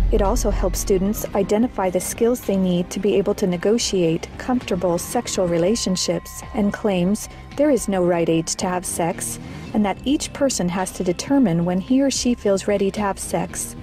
It 0.09 0.21
also 0.21 0.51
helps 0.51 0.79
students 0.79 1.25
identify 1.35 1.89
the 1.89 1.99
skills 1.99 2.39
they 2.39 2.55
need 2.55 2.89
to 2.91 2.99
be 2.99 3.15
able 3.15 3.33
to 3.35 3.47
negotiate 3.47 4.29
comfortable 4.37 4.97
sexual 4.97 5.47
relationships 5.47 6.43
and 6.53 6.71
claims 6.71 7.27
there 7.57 7.69
is 7.69 7.89
no 7.89 8.05
right 8.05 8.29
age 8.29 8.55
to 8.55 8.67
have 8.67 8.85
sex 8.85 9.37
and 9.73 9.85
that 9.85 9.99
each 10.05 10.31
person 10.31 10.69
has 10.69 10.91
to 10.91 11.03
determine 11.03 11.65
when 11.65 11.81
he 11.81 12.01
or 12.01 12.09
she 12.09 12.35
feels 12.35 12.67
ready 12.67 12.89
to 12.91 13.01
have 13.01 13.19
sex. 13.19 13.75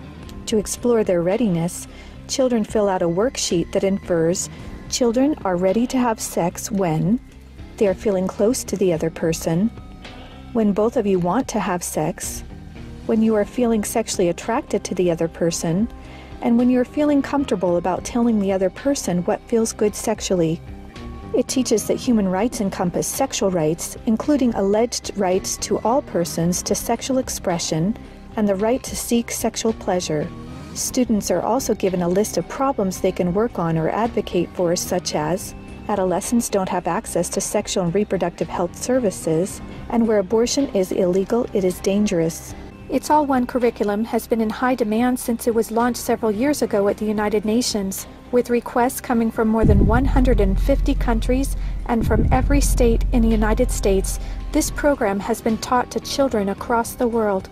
To 0.46 0.56
explore 0.56 1.04
their 1.04 1.20
readiness, 1.20 1.86
children 2.26 2.64
fill 2.64 2.88
out 2.88 3.02
a 3.02 3.08
worksheet 3.08 3.72
that 3.72 3.84
infers 3.84 4.48
children 4.88 5.34
are 5.44 5.56
ready 5.56 5.86
to 5.88 5.98
have 5.98 6.20
sex 6.20 6.70
when 6.70 7.20
they 7.76 7.88
are 7.88 7.94
feeling 7.94 8.26
close 8.26 8.64
to 8.64 8.76
the 8.76 8.92
other 8.92 9.10
person, 9.10 9.68
when 10.52 10.72
both 10.72 10.96
of 10.96 11.06
you 11.06 11.18
want 11.18 11.48
to 11.48 11.60
have 11.60 11.82
sex, 11.82 12.44
when 13.06 13.22
you 13.22 13.34
are 13.34 13.44
feeling 13.44 13.84
sexually 13.84 14.28
attracted 14.28 14.84
to 14.84 14.94
the 14.94 15.10
other 15.10 15.28
person, 15.28 15.88
and 16.42 16.58
when 16.58 16.70
you're 16.70 16.84
feeling 16.84 17.22
comfortable 17.22 17.76
about 17.76 18.04
telling 18.04 18.38
the 18.38 18.52
other 18.52 18.70
person 18.70 19.24
what 19.24 19.40
feels 19.48 19.72
good 19.72 19.94
sexually. 19.94 20.60
It 21.34 21.48
teaches 21.48 21.86
that 21.88 21.96
human 21.96 22.28
rights 22.28 22.60
encompass 22.60 23.08
sexual 23.08 23.50
rights, 23.50 23.96
including 24.06 24.54
alleged 24.54 25.10
rights 25.16 25.56
to 25.58 25.78
all 25.80 26.02
persons 26.02 26.62
to 26.62 26.74
sexual 26.74 27.18
expression 27.18 27.96
and 28.36 28.48
the 28.48 28.54
right 28.54 28.82
to 28.84 28.94
seek 28.94 29.30
sexual 29.30 29.72
pleasure. 29.72 30.28
Students 30.74 31.30
are 31.30 31.42
also 31.42 31.74
given 31.74 32.02
a 32.02 32.08
list 32.08 32.36
of 32.36 32.48
problems 32.48 33.00
they 33.00 33.12
can 33.12 33.34
work 33.34 33.58
on 33.58 33.76
or 33.76 33.88
advocate 33.88 34.48
for, 34.54 34.76
such 34.76 35.14
as 35.14 35.54
adolescents 35.88 36.48
don't 36.48 36.68
have 36.68 36.86
access 36.86 37.28
to 37.30 37.40
sexual 37.40 37.84
and 37.84 37.94
reproductive 37.94 38.48
health 38.48 38.76
services, 38.76 39.60
and 39.88 40.06
where 40.06 40.18
abortion 40.18 40.68
is 40.74 40.92
illegal, 40.92 41.46
it 41.52 41.64
is 41.64 41.80
dangerous. 41.80 42.54
It's 42.88 43.10
All 43.10 43.26
One 43.26 43.46
curriculum 43.46 44.04
has 44.04 44.26
been 44.26 44.40
in 44.40 44.50
high 44.50 44.74
demand 44.74 45.18
since 45.18 45.46
it 45.46 45.54
was 45.54 45.70
launched 45.70 46.00
several 46.00 46.30
years 46.30 46.62
ago 46.62 46.86
at 46.88 46.98
the 46.98 47.06
United 47.06 47.44
Nations, 47.44 48.06
with 48.30 48.50
requests 48.50 49.00
coming 49.00 49.30
from 49.30 49.48
more 49.48 49.64
than 49.64 49.86
150 49.86 50.94
countries 50.96 51.56
and 51.86 52.06
from 52.06 52.28
every 52.32 52.60
state 52.60 53.04
in 53.12 53.22
the 53.22 53.28
United 53.28 53.70
States. 53.70 54.20
This 54.52 54.70
program 54.70 55.18
has 55.20 55.40
been 55.40 55.58
taught 55.58 55.90
to 55.92 56.00
children 56.00 56.50
across 56.50 56.94
the 56.94 57.08
world. 57.08 57.48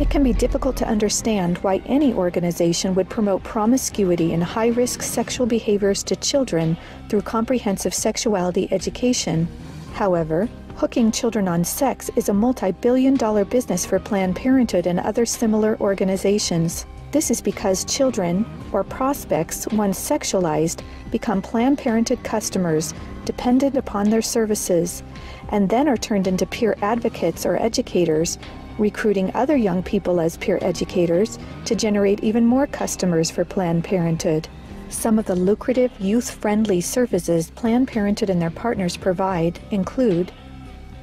It 0.00 0.10
can 0.10 0.22
be 0.22 0.32
difficult 0.32 0.76
to 0.76 0.86
understand 0.86 1.58
why 1.58 1.82
any 1.84 2.14
organization 2.14 2.94
would 2.94 3.08
promote 3.08 3.42
promiscuity 3.42 4.32
and 4.32 4.44
high 4.44 4.68
risk 4.68 5.02
sexual 5.02 5.44
behaviors 5.44 6.04
to 6.04 6.14
children 6.14 6.76
through 7.08 7.22
comprehensive 7.22 7.92
sexuality 7.92 8.68
education. 8.70 9.48
However, 9.94 10.48
hooking 10.76 11.10
children 11.10 11.48
on 11.48 11.64
sex 11.64 12.12
is 12.14 12.28
a 12.28 12.32
multi 12.32 12.70
billion 12.70 13.16
dollar 13.16 13.44
business 13.44 13.84
for 13.84 13.98
Planned 13.98 14.36
Parenthood 14.36 14.86
and 14.86 15.00
other 15.00 15.26
similar 15.26 15.76
organizations. 15.80 16.86
This 17.10 17.28
is 17.28 17.40
because 17.40 17.84
children, 17.84 18.46
or 18.70 18.84
prospects, 18.84 19.66
once 19.72 19.98
sexualized, 19.98 20.82
become 21.10 21.42
Planned 21.42 21.78
Parenthood 21.78 22.22
customers 22.22 22.94
dependent 23.24 23.76
upon 23.76 24.10
their 24.10 24.22
services, 24.22 25.02
and 25.48 25.68
then 25.68 25.88
are 25.88 25.96
turned 25.96 26.28
into 26.28 26.46
peer 26.46 26.76
advocates 26.82 27.44
or 27.44 27.56
educators 27.56 28.38
recruiting 28.78 29.30
other 29.34 29.56
young 29.56 29.82
people 29.82 30.20
as 30.20 30.36
peer 30.36 30.58
educators 30.62 31.38
to 31.64 31.74
generate 31.74 32.22
even 32.22 32.46
more 32.46 32.66
customers 32.66 33.30
for 33.30 33.44
Planned 33.44 33.84
Parenthood. 33.84 34.48
Some 34.88 35.18
of 35.18 35.26
the 35.26 35.36
lucrative, 35.36 35.92
youth 36.00 36.30
friendly 36.30 36.80
services 36.80 37.50
Planned 37.50 37.88
Parenthood 37.88 38.30
and 38.30 38.40
their 38.40 38.50
partners 38.50 38.96
provide 38.96 39.60
include 39.70 40.32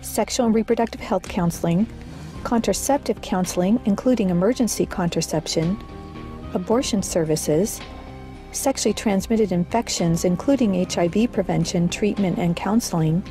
sexual 0.02 0.48
and 0.48 0.56
reproductive 0.56 1.02
health 1.02 1.28
counseling, 1.28 1.88
contraceptive 2.44 3.22
counseling, 3.22 3.80
including 3.86 4.30
emergency 4.30 4.86
contraception, 4.86 5.78
abortion 6.54 7.04
services, 7.04 7.80
sexually 8.52 8.94
transmitted 8.94 9.52
infections, 9.52 10.26
including 10.26 10.86
HIV 10.90 11.32
prevention, 11.32 11.90
treatment, 11.90 12.38
and 12.38 12.56
counseling, 12.56 13.24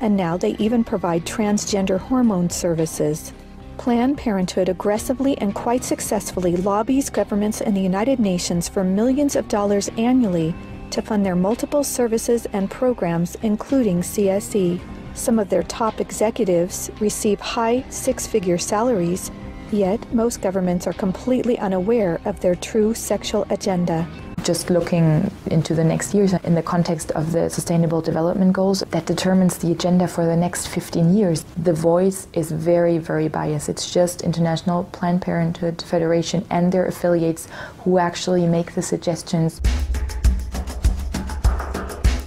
and 0.00 0.16
now 0.16 0.36
they 0.36 0.56
even 0.56 0.82
provide 0.82 1.24
transgender 1.26 1.98
hormone 1.98 2.48
services. 2.48 3.32
Planned 3.80 4.18
Parenthood 4.18 4.68
aggressively 4.68 5.38
and 5.38 5.54
quite 5.54 5.84
successfully 5.84 6.54
lobbies 6.54 7.08
governments 7.08 7.62
and 7.62 7.74
the 7.74 7.80
United 7.80 8.20
Nations 8.20 8.68
for 8.68 8.84
millions 8.84 9.36
of 9.36 9.48
dollars 9.48 9.88
annually 9.96 10.54
to 10.90 11.00
fund 11.00 11.24
their 11.24 11.34
multiple 11.34 11.82
services 11.82 12.46
and 12.52 12.70
programs, 12.70 13.36
including 13.36 14.02
CSE. 14.02 14.78
Some 15.14 15.38
of 15.38 15.48
their 15.48 15.62
top 15.62 15.98
executives 15.98 16.90
receive 17.00 17.40
high 17.40 17.82
six 17.88 18.26
figure 18.26 18.58
salaries, 18.58 19.30
yet, 19.72 20.12
most 20.12 20.42
governments 20.42 20.86
are 20.86 20.92
completely 20.92 21.58
unaware 21.58 22.20
of 22.26 22.38
their 22.40 22.56
true 22.56 22.92
sexual 22.92 23.46
agenda 23.48 24.06
just 24.50 24.68
looking 24.68 25.30
into 25.46 25.76
the 25.76 25.84
next 25.84 26.12
years 26.12 26.32
in 26.32 26.56
the 26.56 26.62
context 26.74 27.12
of 27.12 27.30
the 27.30 27.48
Sustainable 27.48 28.00
Development 28.00 28.52
Goals 28.52 28.80
that 28.90 29.06
determines 29.06 29.58
the 29.58 29.70
agenda 29.70 30.08
for 30.08 30.26
the 30.26 30.34
next 30.34 30.66
15 30.66 31.16
years. 31.16 31.44
The 31.56 31.72
voice 31.72 32.26
is 32.32 32.50
very, 32.50 32.98
very 32.98 33.28
biased. 33.28 33.68
It's 33.68 33.94
just 33.94 34.22
International 34.22 34.82
Planned 34.90 35.22
Parenthood 35.22 35.80
Federation 35.82 36.44
and 36.50 36.72
their 36.72 36.86
affiliates 36.86 37.46
who 37.84 37.98
actually 37.98 38.48
make 38.48 38.74
the 38.74 38.82
suggestions. 38.82 39.60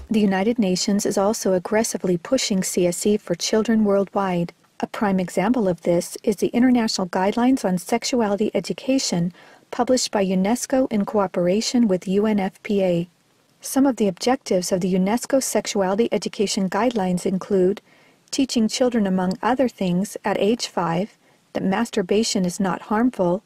The 0.10 0.22
United 0.22 0.58
Nations 0.58 1.06
is 1.06 1.18
also 1.18 1.52
aggressively 1.52 2.16
pushing 2.16 2.62
CSE 2.62 3.20
for 3.20 3.36
children 3.36 3.84
worldwide. 3.84 4.54
A 4.80 4.88
prime 4.88 5.20
example 5.20 5.68
of 5.68 5.82
this 5.82 6.18
is 6.24 6.38
the 6.38 6.48
International 6.48 7.08
Guidelines 7.08 7.64
on 7.66 7.78
Sexuality 7.78 8.50
Education, 8.54 9.34
published 9.74 10.12
by 10.12 10.24
UNESCO 10.24 10.88
in 10.92 11.04
cooperation 11.04 11.88
with 11.88 12.06
UNFPA. 12.06 13.08
Some 13.60 13.88
of 13.88 13.96
the 13.96 14.08
objectives 14.08 14.72
of 14.72 14.82
the 14.82 14.94
UNESCO 14.94 15.42
Sexuality 15.42 16.08
Education 16.12 16.70
Guidelines 16.70 17.26
include 17.26 17.82
teaching 18.30 18.68
children, 18.68 19.08
among 19.08 19.34
other 19.42 19.68
things, 19.68 20.16
at 20.24 20.38
age 20.38 20.68
5 20.68 21.18
that 21.54 21.64
masturbation 21.64 22.46
is 22.46 22.60
not 22.60 22.84
harmful, 22.84 23.42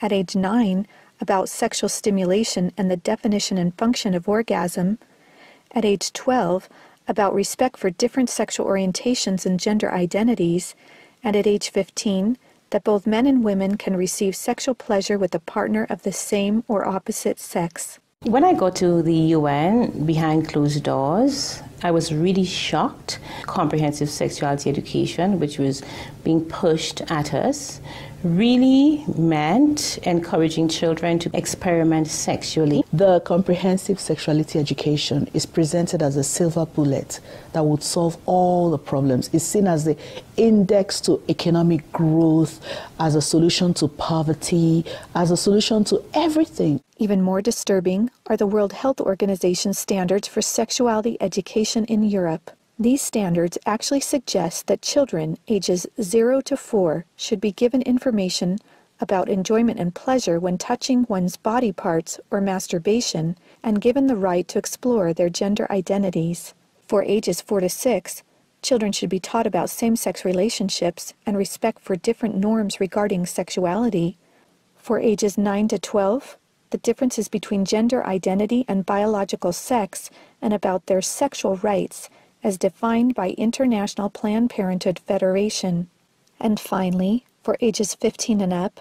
at 0.00 0.12
age 0.12 0.36
9 0.36 0.86
about 1.20 1.48
sexual 1.48 1.88
stimulation 1.88 2.70
and 2.78 2.88
the 2.88 2.96
definition 2.96 3.58
and 3.58 3.74
function 3.74 4.14
of 4.14 4.28
orgasm, 4.28 4.98
at 5.72 5.84
age 5.84 6.12
12 6.12 6.68
about 7.08 7.34
respect 7.34 7.76
for 7.76 7.90
different 7.90 8.30
sexual 8.30 8.64
orientations 8.64 9.44
and 9.44 9.58
gender 9.58 9.90
identities, 9.90 10.76
and 11.24 11.34
at 11.34 11.48
age 11.48 11.68
15 11.68 12.38
that 12.70 12.84
both 12.84 13.06
men 13.06 13.26
and 13.26 13.44
women 13.44 13.76
can 13.76 13.96
receive 13.96 14.34
sexual 14.34 14.74
pleasure 14.74 15.18
with 15.18 15.34
a 15.34 15.38
partner 15.38 15.86
of 15.88 16.02
the 16.02 16.12
same 16.12 16.64
or 16.68 16.86
opposite 16.86 17.38
sex. 17.38 17.98
When 18.22 18.42
I 18.42 18.54
go 18.54 18.70
to 18.70 19.02
the 19.02 19.14
UN 19.36 20.06
behind 20.06 20.48
closed 20.48 20.82
doors, 20.82 21.62
I 21.82 21.90
was 21.90 22.12
really 22.12 22.44
shocked. 22.44 23.18
Comprehensive 23.42 24.08
sexuality 24.08 24.70
education, 24.70 25.38
which 25.38 25.58
was 25.58 25.82
being 26.24 26.42
pushed 26.46 27.02
at 27.10 27.34
us, 27.34 27.80
really 28.24 29.04
meant 29.16 29.98
encouraging 30.04 30.66
children 30.68 31.18
to 31.18 31.30
experiment 31.34 32.08
sexually. 32.08 32.82
The 32.92 33.20
comprehensive 33.20 34.00
sexuality 34.00 34.58
education 34.58 35.28
is 35.34 35.44
presented 35.44 36.02
as 36.02 36.16
a 36.16 36.24
silver 36.24 36.64
bullet 36.64 37.20
that 37.52 37.64
would 37.64 37.82
solve 37.82 38.16
all 38.26 38.70
the 38.70 38.78
problems. 38.78 39.28
It's 39.32 39.44
seen 39.44 39.66
as 39.66 39.84
the 39.84 39.96
index 40.36 41.00
to 41.02 41.22
economic 41.28 41.90
growth, 41.92 42.64
as 42.98 43.14
a 43.14 43.22
solution 43.22 43.74
to 43.74 43.88
poverty, 43.88 44.84
as 45.14 45.30
a 45.30 45.36
solution 45.36 45.84
to 45.84 46.02
everything. 46.14 46.80
Even 46.96 47.20
more 47.20 47.42
disturbing 47.42 48.10
are 48.26 48.36
the 48.36 48.46
World 48.46 48.72
Health 48.72 49.00
Organization 49.00 49.74
standards 49.74 50.26
for 50.26 50.40
sexuality 50.40 51.18
education 51.20 51.84
in 51.84 52.02
Europe. 52.02 52.50
These 52.78 53.02
standards 53.02 53.56
actually 53.66 54.00
suggest 54.00 54.66
that 54.66 54.82
children 54.82 55.38
ages 55.46 55.86
0 56.02 56.40
to 56.40 56.56
4 56.56 57.04
should 57.14 57.40
be 57.40 57.52
given 57.52 57.82
information 57.82 58.58
about 58.98 59.28
enjoyment 59.28 59.78
and 59.78 59.94
pleasure 59.94 60.40
when 60.40 60.58
touching 60.58 61.06
one's 61.08 61.36
body 61.36 61.70
parts 61.70 62.18
or 62.32 62.40
masturbation 62.40 63.36
and 63.62 63.80
given 63.80 64.08
the 64.08 64.16
right 64.16 64.48
to 64.48 64.58
explore 64.58 65.12
their 65.12 65.28
gender 65.28 65.70
identities. 65.70 66.52
For 66.88 67.04
ages 67.04 67.40
4 67.40 67.60
to 67.60 67.68
6, 67.68 68.24
children 68.60 68.90
should 68.90 69.10
be 69.10 69.20
taught 69.20 69.46
about 69.46 69.70
same 69.70 69.94
sex 69.94 70.24
relationships 70.24 71.14
and 71.24 71.36
respect 71.36 71.80
for 71.80 71.94
different 71.94 72.34
norms 72.34 72.80
regarding 72.80 73.26
sexuality. 73.26 74.18
For 74.76 74.98
ages 74.98 75.38
9 75.38 75.68
to 75.68 75.78
12, 75.78 76.38
the 76.70 76.78
differences 76.78 77.28
between 77.28 77.64
gender 77.64 78.04
identity 78.04 78.64
and 78.66 78.84
biological 78.84 79.52
sex 79.52 80.10
and 80.42 80.52
about 80.52 80.86
their 80.86 81.00
sexual 81.00 81.56
rights 81.58 82.10
as 82.44 82.58
defined 82.58 83.14
by 83.14 83.30
International 83.30 84.10
Planned 84.10 84.50
Parenthood 84.50 84.98
Federation. 85.00 85.88
And 86.38 86.60
finally, 86.60 87.24
for 87.42 87.56
ages 87.60 87.94
15 87.94 88.42
and 88.42 88.52
up, 88.52 88.80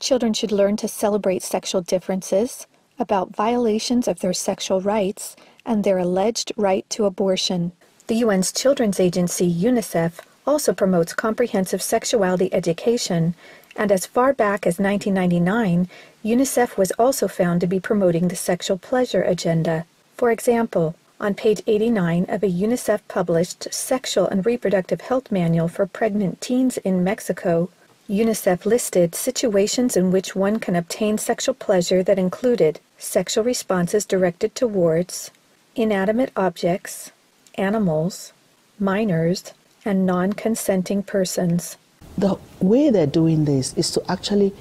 children 0.00 0.32
should 0.32 0.50
learn 0.50 0.76
to 0.78 0.88
celebrate 0.88 1.42
sexual 1.42 1.82
differences, 1.82 2.66
about 2.98 3.36
violations 3.36 4.08
of 4.08 4.20
their 4.20 4.32
sexual 4.32 4.80
rights, 4.80 5.36
and 5.66 5.84
their 5.84 5.98
alleged 5.98 6.52
right 6.56 6.88
to 6.88 7.04
abortion. 7.04 7.72
The 8.06 8.22
UN's 8.22 8.50
Children's 8.50 8.98
Agency, 8.98 9.52
UNICEF, 9.52 10.20
also 10.46 10.72
promotes 10.72 11.12
comprehensive 11.12 11.82
sexuality 11.82 12.52
education, 12.52 13.34
and 13.76 13.92
as 13.92 14.06
far 14.06 14.32
back 14.32 14.66
as 14.66 14.78
1999, 14.78 15.88
UNICEF 16.24 16.76
was 16.76 16.90
also 16.92 17.28
found 17.28 17.60
to 17.60 17.66
be 17.66 17.78
promoting 17.78 18.28
the 18.28 18.36
sexual 18.36 18.78
pleasure 18.78 19.22
agenda. 19.22 19.84
For 20.16 20.30
example, 20.30 20.96
on 21.22 21.34
page 21.34 21.62
89 21.68 22.26
of 22.28 22.42
a 22.42 22.48
UNICEF 22.48 23.00
published 23.06 23.72
Sexual 23.72 24.26
and 24.26 24.44
Reproductive 24.44 25.02
Health 25.02 25.30
Manual 25.30 25.68
for 25.68 25.86
Pregnant 25.86 26.40
Teens 26.40 26.78
in 26.78 27.04
Mexico, 27.04 27.70
UNICEF 28.10 28.66
listed 28.66 29.14
situations 29.14 29.96
in 29.96 30.10
which 30.10 30.34
one 30.34 30.58
can 30.58 30.74
obtain 30.74 31.18
sexual 31.18 31.54
pleasure 31.54 32.02
that 32.02 32.18
included 32.18 32.80
sexual 32.98 33.44
responses 33.44 34.04
directed 34.04 34.56
towards 34.56 35.30
inanimate 35.76 36.32
objects, 36.36 37.12
animals, 37.54 38.32
minors, 38.80 39.52
and 39.84 40.04
non 40.04 40.32
consenting 40.32 41.04
persons. 41.04 41.76
The 42.18 42.36
way 42.60 42.90
they're 42.90 43.06
doing 43.06 43.44
this 43.44 43.72
is 43.74 43.92
to 43.92 44.02
actually 44.10 44.52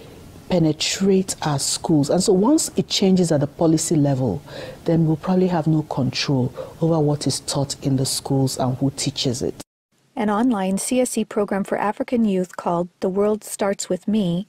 penetrate 0.52 1.34
our 1.44 1.58
schools. 1.58 2.10
And 2.10 2.22
so 2.22 2.34
once 2.34 2.72
it 2.76 2.90
changes 2.90 3.32
at 3.32 3.40
the 3.40 3.48
policy 3.48 3.96
level, 3.96 4.42
then 4.84 5.08
we'll 5.08 5.16
probably 5.16 5.48
have 5.48 5.66
no 5.66 5.84
control 5.84 6.54
over 6.82 7.00
what 7.00 7.26
is 7.26 7.40
taught 7.40 7.82
in 7.82 7.96
the 7.96 8.06
schools 8.06 8.60
and 8.60 8.76
who 8.78 8.92
teaches 8.92 9.42
it. 9.42 9.56
An 10.14 10.30
online 10.30 10.76
CSE 10.76 11.30
program 11.30 11.64
for 11.64 11.78
African 11.78 12.26
youth 12.26 12.58
called 12.58 12.90
The 13.00 13.08
World 13.08 13.46
Starts 13.46 13.88
With 13.88 14.10
Me 14.10 14.46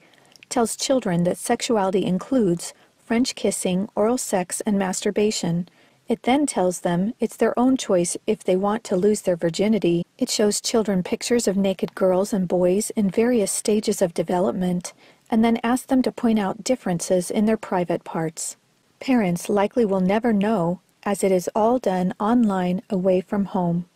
tells 0.49 0.75
children 0.75 1.23
that 1.23 1.39
sexuality 1.39 2.05
includes 2.05 2.75
French 3.07 3.37
kissing, 3.37 3.89
oral 3.95 4.19
sex, 4.19 4.61
and 4.63 4.77
masturbation. 4.77 5.69
It 6.09 6.25
then 6.25 6.47
tells 6.47 6.81
them 6.81 7.15
it's 7.21 7.37
their 7.37 7.57
own 7.57 7.77
choice 7.77 8.17
if 8.27 8.43
they 8.43 8.57
want 8.57 8.83
to 8.85 8.97
lose 8.97 9.23
their 9.23 9.37
virginity. 9.37 10.05
It 10.19 10.29
shows 10.29 10.61
children 10.61 11.05
pictures 11.05 11.47
of 11.47 11.57
naked 11.57 11.95
girls 11.95 12.33
and 12.33 12.49
boys 12.49 12.91
in 12.91 13.09
various 13.09 13.53
stages 13.53 14.03
of 14.03 14.15
development 14.15 14.93
and 15.33 15.43
then 15.43 15.59
ask 15.65 15.87
them 15.87 16.03
to 16.03 16.13
point 16.13 16.39
out 16.39 16.63
differences 16.63 17.31
in 17.31 17.47
their 17.47 17.57
private 17.57 18.05
parts. 18.05 18.59
Parents 19.01 19.49
likely 19.49 19.85
will 19.85 20.01
never 20.01 20.33
know, 20.33 20.81
as 21.03 21.25
it 21.25 21.33
is 21.33 21.49
all 21.55 21.79
done 21.79 22.13
online 22.21 22.83
away 22.91 23.23
from 23.23 23.47
home. 23.47 23.87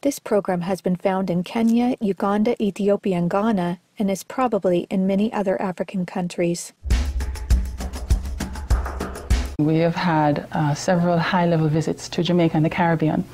This 0.00 0.18
program 0.18 0.62
has 0.62 0.80
been 0.80 0.96
found 0.96 1.28
in 1.28 1.44
Kenya, 1.44 1.96
Uganda, 2.00 2.60
Ethiopia, 2.62 3.18
and 3.18 3.30
Ghana, 3.30 3.78
and 3.98 4.10
is 4.10 4.24
probably 4.24 4.86
in 4.90 5.06
many 5.06 5.30
other 5.32 5.60
African 5.60 6.06
countries. 6.06 6.72
We 9.58 9.78
have 9.78 9.94
had 9.94 10.46
uh, 10.52 10.74
several 10.74 11.18
high 11.18 11.46
level 11.46 11.66
visits 11.68 12.10
to 12.10 12.22
Jamaica 12.22 12.58
and 12.58 12.64
the 12.66 12.68
Caribbean 12.68 13.24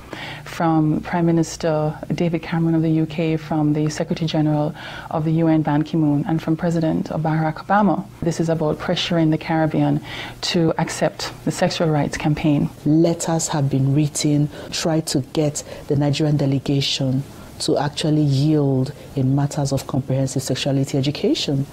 from 0.44 1.00
Prime 1.00 1.26
Minister 1.26 1.98
David 2.14 2.42
Cameron 2.42 2.76
of 2.76 2.82
the 2.82 3.00
UK, 3.00 3.40
from 3.40 3.72
the 3.72 3.90
Secretary 3.90 4.28
General 4.28 4.72
of 5.11 5.24
the 5.24 5.32
UN 5.32 5.62
Ban 5.62 5.82
Ki 5.82 5.96
moon, 5.96 6.24
and 6.28 6.40
from 6.40 6.56
President 6.56 7.08
Barack 7.08 7.54
Obama. 7.66 8.06
This 8.20 8.38
is 8.38 8.48
about 8.48 8.78
pressuring 8.78 9.32
the 9.32 9.37
Caribbean 9.37 10.00
to 10.42 10.72
accept 10.78 11.32
the 11.44 11.50
sexual 11.50 11.88
rights 11.88 12.16
campaign. 12.16 12.70
Letters 12.85 13.48
have 13.48 13.68
been 13.68 13.92
written, 13.92 14.48
try 14.70 15.00
to 15.00 15.22
get 15.32 15.64
the 15.88 15.96
Nigerian 15.96 16.37
delegation 16.37 17.24
to 17.58 17.78
actually 17.78 18.22
yield 18.22 18.92
in 19.16 19.35
matters 19.35 19.72
of 19.72 19.88
comprehensive 19.88 20.44
sexuality 20.44 20.96
education. 20.96 21.66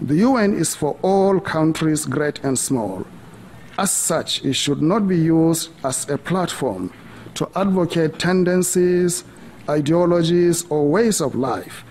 The 0.00 0.18
UN 0.18 0.54
is 0.54 0.72
for 0.72 0.96
all 1.02 1.40
countries, 1.40 2.04
great 2.04 2.38
and 2.44 2.56
small. 2.56 3.04
As 3.82 3.90
such, 3.90 4.44
it 4.44 4.52
should 4.52 4.80
not 4.80 5.08
be 5.08 5.18
used 5.18 5.70
as 5.82 6.08
a 6.08 6.16
platform 6.16 6.92
to 7.34 7.48
advocate 7.56 8.16
tendencies, 8.16 9.24
ideologies, 9.68 10.64
or 10.70 10.88
ways 10.88 11.20
of 11.20 11.34
life 11.34 11.82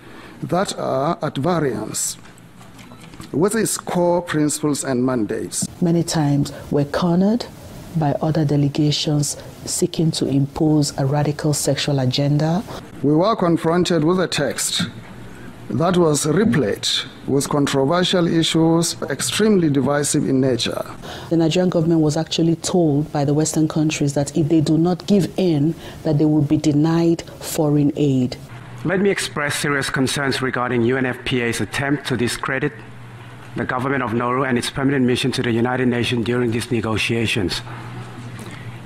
that 0.42 0.74
are 0.78 1.18
at 1.20 1.36
variance 1.36 2.16
with 3.30 3.54
its 3.54 3.76
core 3.76 4.22
principles 4.22 4.84
and 4.84 5.04
mandates. 5.04 5.68
Many 5.82 6.02
times 6.02 6.50
we're 6.70 6.86
cornered 6.86 7.44
by 7.98 8.12
other 8.22 8.46
delegations 8.46 9.36
seeking 9.66 10.10
to 10.12 10.26
impose 10.26 10.98
a 10.98 11.04
radical 11.04 11.52
sexual 11.52 11.98
agenda. 11.98 12.64
We 13.02 13.14
were 13.14 13.36
confronted 13.36 14.02
with 14.02 14.18
a 14.18 14.28
text 14.28 14.88
that 15.68 15.98
was 15.98 16.24
replete 16.24 17.04
with 17.26 17.48
controversial 17.48 18.26
issues, 18.26 19.00
extremely 19.02 19.70
divisive 19.70 20.28
in 20.28 20.40
nature. 20.40 20.84
The 21.30 21.36
Nigerian 21.36 21.70
government 21.70 22.00
was 22.00 22.16
actually 22.16 22.56
told 22.56 23.10
by 23.12 23.24
the 23.24 23.34
Western 23.34 23.68
countries 23.68 24.14
that 24.14 24.36
if 24.36 24.48
they 24.48 24.60
do 24.60 24.76
not 24.76 25.06
give 25.06 25.32
in, 25.38 25.74
that 26.02 26.18
they 26.18 26.24
will 26.24 26.42
be 26.42 26.56
denied 26.56 27.22
foreign 27.40 27.92
aid. 27.96 28.36
Let 28.84 29.00
me 29.00 29.10
express 29.10 29.56
serious 29.56 29.90
concerns 29.90 30.42
regarding 30.42 30.82
UNFPA's 30.82 31.60
attempt 31.60 32.06
to 32.08 32.16
discredit 32.16 32.72
the 33.54 33.64
government 33.64 34.02
of 34.02 34.14
Nauru 34.14 34.44
and 34.44 34.58
its 34.58 34.70
permanent 34.70 35.06
mission 35.06 35.30
to 35.32 35.42
the 35.42 35.52
United 35.52 35.86
Nations 35.86 36.24
during 36.24 36.50
these 36.50 36.70
negotiations. 36.70 37.60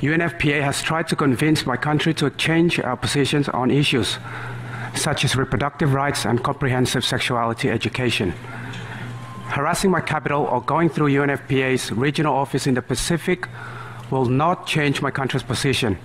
UNFPA 0.02 0.60
has 0.62 0.82
tried 0.82 1.08
to 1.08 1.16
convince 1.16 1.64
my 1.64 1.76
country 1.76 2.12
to 2.14 2.28
change 2.30 2.78
our 2.80 2.96
positions 2.96 3.48
on 3.48 3.70
issues 3.70 4.18
such 4.96 5.24
as 5.24 5.36
reproductive 5.36 5.92
rights 5.92 6.24
and 6.24 6.42
comprehensive 6.42 7.04
sexuality 7.04 7.70
education. 7.70 8.32
Harassing 9.48 9.90
my 9.90 10.00
capital 10.00 10.42
or 10.44 10.60
going 10.60 10.88
through 10.88 11.08
UNFPA's 11.08 11.92
regional 11.92 12.34
office 12.34 12.66
in 12.66 12.74
the 12.74 12.82
Pacific 12.82 13.46
will 14.10 14.24
not 14.24 14.66
change 14.66 15.00
my 15.00 15.10
country's 15.10 15.42
position. 15.42 15.98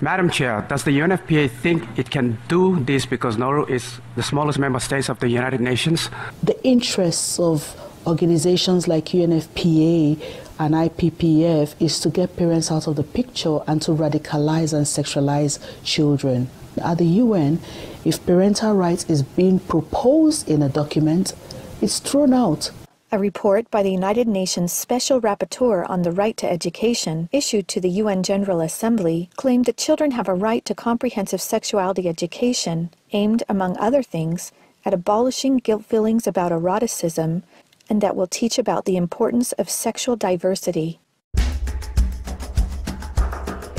Madam 0.00 0.30
Chair, 0.30 0.64
does 0.68 0.84
the 0.84 0.98
UNFPA 0.98 1.50
think 1.50 1.86
it 1.98 2.10
can 2.10 2.38
do 2.48 2.82
this 2.84 3.04
because 3.04 3.36
Nauru 3.36 3.66
is 3.66 4.00
the 4.16 4.22
smallest 4.22 4.58
member 4.58 4.80
state 4.80 5.10
of 5.10 5.20
the 5.20 5.28
United 5.28 5.60
Nations? 5.60 6.08
The 6.42 6.56
interests 6.64 7.38
of 7.38 7.76
organizations 8.06 8.88
like 8.88 9.04
UNFPA 9.06 10.20
and 10.58 10.74
IPPF 10.74 11.74
is 11.80 12.00
to 12.00 12.08
get 12.08 12.36
parents 12.36 12.72
out 12.72 12.86
of 12.86 12.96
the 12.96 13.02
picture 13.02 13.60
and 13.66 13.80
to 13.82 13.92
radicalize 13.92 14.72
and 14.72 14.86
sexualize 14.86 15.58
children. 15.84 16.48
At 16.82 16.98
the 16.98 17.04
UN, 17.04 17.60
if 18.04 18.24
parental 18.24 18.74
rights 18.74 19.04
is 19.08 19.22
being 19.22 19.58
proposed 19.58 20.48
in 20.48 20.62
a 20.62 20.68
document, 20.68 21.34
it's 21.80 21.98
thrown 21.98 22.32
out. 22.32 22.70
A 23.12 23.18
report 23.18 23.68
by 23.72 23.82
the 23.82 23.90
United 23.90 24.28
Nations 24.28 24.72
Special 24.72 25.20
Rapporteur 25.20 25.88
on 25.90 26.02
the 26.02 26.12
Right 26.12 26.36
to 26.36 26.48
Education, 26.48 27.28
issued 27.32 27.66
to 27.68 27.80
the 27.80 27.90
UN 28.02 28.22
General 28.22 28.60
Assembly, 28.60 29.28
claimed 29.34 29.64
that 29.64 29.76
children 29.76 30.12
have 30.12 30.28
a 30.28 30.34
right 30.34 30.64
to 30.64 30.76
comprehensive 30.76 31.40
sexuality 31.40 32.08
education, 32.08 32.90
aimed, 33.12 33.42
among 33.48 33.76
other 33.78 34.04
things, 34.04 34.52
at 34.84 34.94
abolishing 34.94 35.56
guilt 35.56 35.84
feelings 35.84 36.26
about 36.26 36.52
eroticism, 36.52 37.42
and 37.88 38.00
that 38.00 38.14
will 38.14 38.28
teach 38.28 38.58
about 38.58 38.84
the 38.84 38.96
importance 38.96 39.50
of 39.52 39.68
sexual 39.68 40.14
diversity. 40.14 41.00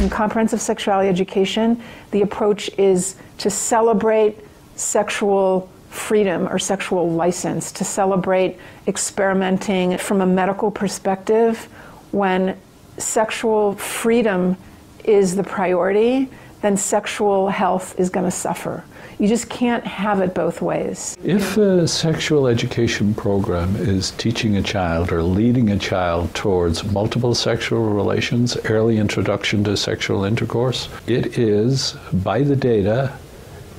In 0.02 0.10
comprehensive 0.10 0.60
sexuality 0.60 1.08
education, 1.08 1.80
the 2.10 2.24
approach 2.24 2.72
is 2.80 3.18
to 3.38 3.52
celebrate 3.52 4.36
sexual 4.76 5.70
freedom 5.92 6.48
or 6.48 6.58
sexual 6.58 7.12
license, 7.12 7.72
to 7.74 7.84
celebrate 7.84 8.58
experimenting 8.88 10.00
from 10.00 10.22
a 10.22 10.26
medical 10.26 10.72
perspective 10.72 11.70
when 12.10 12.58
sexual 12.98 13.76
freedom 13.76 14.58
is 15.04 15.36
the 15.36 15.44
priority, 15.44 16.30
then 16.62 16.78
sexual 16.78 17.50
health 17.50 18.00
is 18.00 18.10
going 18.10 18.26
to 18.26 18.32
suffer. 18.32 18.84
You 19.20 19.28
just 19.28 19.50
can't 19.50 19.86
have 19.86 20.22
it 20.22 20.34
both 20.34 20.62
ways. 20.62 21.18
If 21.24 21.58
a 21.58 21.88
sexual 21.88 22.48
education 22.48 23.14
program 23.14 23.76
is 23.76 24.12
teaching 24.12 24.58
a 24.58 24.64
child 24.64 25.12
or 25.12 25.24
leading 25.24 25.70
a 25.72 25.78
child 25.78 26.34
towards 26.34 26.84
multiple 26.92 27.36
sexual 27.36 27.90
relations, 27.90 28.58
early 28.66 28.98
introduction 28.98 29.64
to 29.66 29.76
sexual 29.76 30.24
intercourse, 30.24 30.90
it 31.08 31.38
is, 31.38 31.96
by 32.14 32.42
the 32.42 32.56
data, 32.56 33.12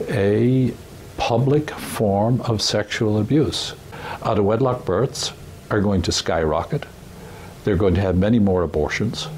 a 0.08 0.72
public 1.16 1.70
form 1.70 2.40
of 2.42 2.60
sexual 2.60 3.18
abuse. 3.18 3.74
Out 4.24 4.38
of 4.38 4.44
wedlock 4.44 4.84
births 4.84 5.32
are 5.70 5.80
going 5.80 6.02
to 6.02 6.12
skyrocket. 6.12 6.84
They're 7.64 7.76
going 7.76 7.94
to 7.94 8.00
have 8.00 8.16
many 8.16 8.40
more 8.40 8.62
abortions. 8.62 9.28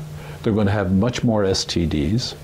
They're 0.43 0.53
going 0.53 0.67
to 0.67 0.73
have 0.73 0.93
much 0.93 1.23
more 1.23 1.45
STDs 1.45 2.35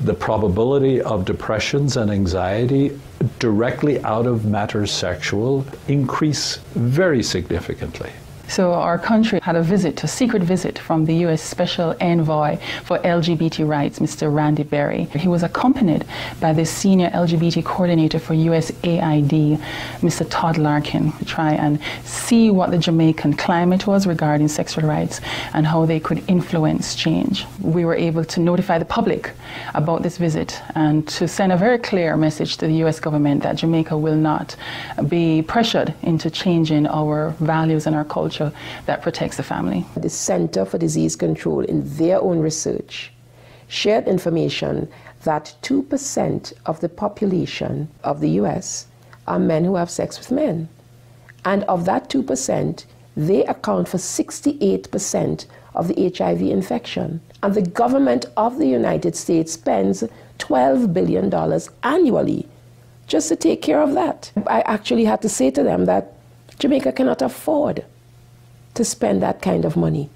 the 0.00 0.14
probability 0.14 1.00
of 1.00 1.24
depressions 1.24 1.96
and 1.96 2.10
anxiety 2.10 2.98
directly 3.38 4.02
out 4.04 4.26
of 4.26 4.44
matters 4.44 4.90
sexual 4.90 5.64
increase 5.88 6.56
very 6.74 7.22
significantly. 7.22 8.10
So 8.48 8.72
our 8.72 8.98
country 8.98 9.40
had 9.42 9.56
a 9.56 9.62
visit, 9.62 10.04
a 10.04 10.06
secret 10.06 10.42
visit 10.42 10.78
from 10.78 11.06
the 11.06 11.14
U.S. 11.26 11.42
Special 11.42 11.96
Envoy 12.00 12.58
for 12.84 12.98
LGBT 12.98 13.66
rights, 13.66 13.98
Mr. 13.98 14.32
Randy 14.32 14.62
Berry. 14.62 15.04
He 15.04 15.28
was 15.28 15.42
accompanied 15.42 16.04
by 16.40 16.52
the 16.52 16.64
senior 16.64 17.10
LGBT 17.10 17.64
coordinator 17.64 18.18
for 18.18 18.34
USAID, 18.34 19.58
Mr. 20.00 20.26
Todd 20.28 20.58
Larson, 20.58 21.12
to 21.12 21.24
try 21.24 21.54
and 21.54 21.80
see 22.04 22.50
what 22.50 22.70
the 22.70 22.78
Jamaican 22.78 23.34
climate 23.34 23.86
was 23.86 24.06
regarding 24.06 24.48
sexual 24.48 24.86
rights 24.86 25.20
and 25.54 25.66
how 25.66 25.86
they 25.86 25.98
could 25.98 26.22
influence 26.28 26.94
change. 26.94 27.46
We 27.60 27.84
were 27.84 27.96
able 27.96 28.24
to 28.24 28.40
notify 28.40 28.78
the 28.78 28.84
public 28.84 29.32
about 29.74 30.02
this 30.02 30.18
visit 30.18 30.60
and 30.74 31.08
to 31.08 31.26
send 31.26 31.50
a 31.50 31.56
very 31.56 31.78
clear 31.78 32.16
message 32.16 32.56
to 32.58 32.66
the 32.66 32.74
U.S. 32.84 33.00
government 33.00 33.42
that 33.42 33.56
Jamaica 33.56 33.96
will 33.96 34.16
not 34.16 34.54
be 35.08 35.42
pressured 35.42 35.94
into 36.02 36.30
changing 36.30 36.86
our 36.86 37.30
values 37.40 37.86
and 37.86 37.96
our 37.96 38.04
culture 38.04 38.33
culture 38.34 38.56
that 38.86 39.02
protects 39.02 39.36
the 39.36 39.42
family. 39.42 39.84
The 39.96 40.10
Center 40.10 40.64
for 40.64 40.78
Disease 40.78 41.16
Control, 41.16 41.60
in 41.60 41.82
their 41.96 42.20
own 42.20 42.40
research, 42.40 43.12
shared 43.68 44.06
information 44.08 44.88
that 45.22 45.54
2% 45.62 46.52
of 46.66 46.80
the 46.80 46.88
population 46.88 47.88
of 48.02 48.20
the 48.20 48.30
US 48.40 48.86
are 49.26 49.38
men 49.38 49.64
who 49.64 49.76
have 49.76 49.90
sex 49.90 50.18
with 50.18 50.30
men. 50.30 50.68
And 51.44 51.64
of 51.64 51.84
that 51.84 52.10
2%, 52.10 52.84
they 53.16 53.44
account 53.44 53.88
for 53.88 53.98
68% 53.98 55.46
of 55.74 55.88
the 55.88 56.12
HIV 56.16 56.42
infection. 56.42 57.20
And 57.42 57.54
the 57.54 57.62
government 57.62 58.26
of 58.36 58.58
the 58.58 58.66
United 58.66 59.16
States 59.16 59.52
spends 59.52 60.04
$12 60.38 60.92
billion 60.92 61.32
annually 61.82 62.48
just 63.06 63.28
to 63.28 63.36
take 63.36 63.62
care 63.62 63.82
of 63.82 63.94
that. 63.94 64.32
I 64.46 64.60
actually 64.62 65.04
had 65.04 65.22
to 65.22 65.28
say 65.28 65.50
to 65.50 65.62
them 65.62 65.84
that 65.84 66.12
Jamaica 66.58 66.92
cannot 66.92 67.22
afford 67.22 67.84
to 68.74 68.84
spend 68.84 69.22
that 69.22 69.40
kind 69.40 69.64
of 69.64 69.76
money. 69.76 70.10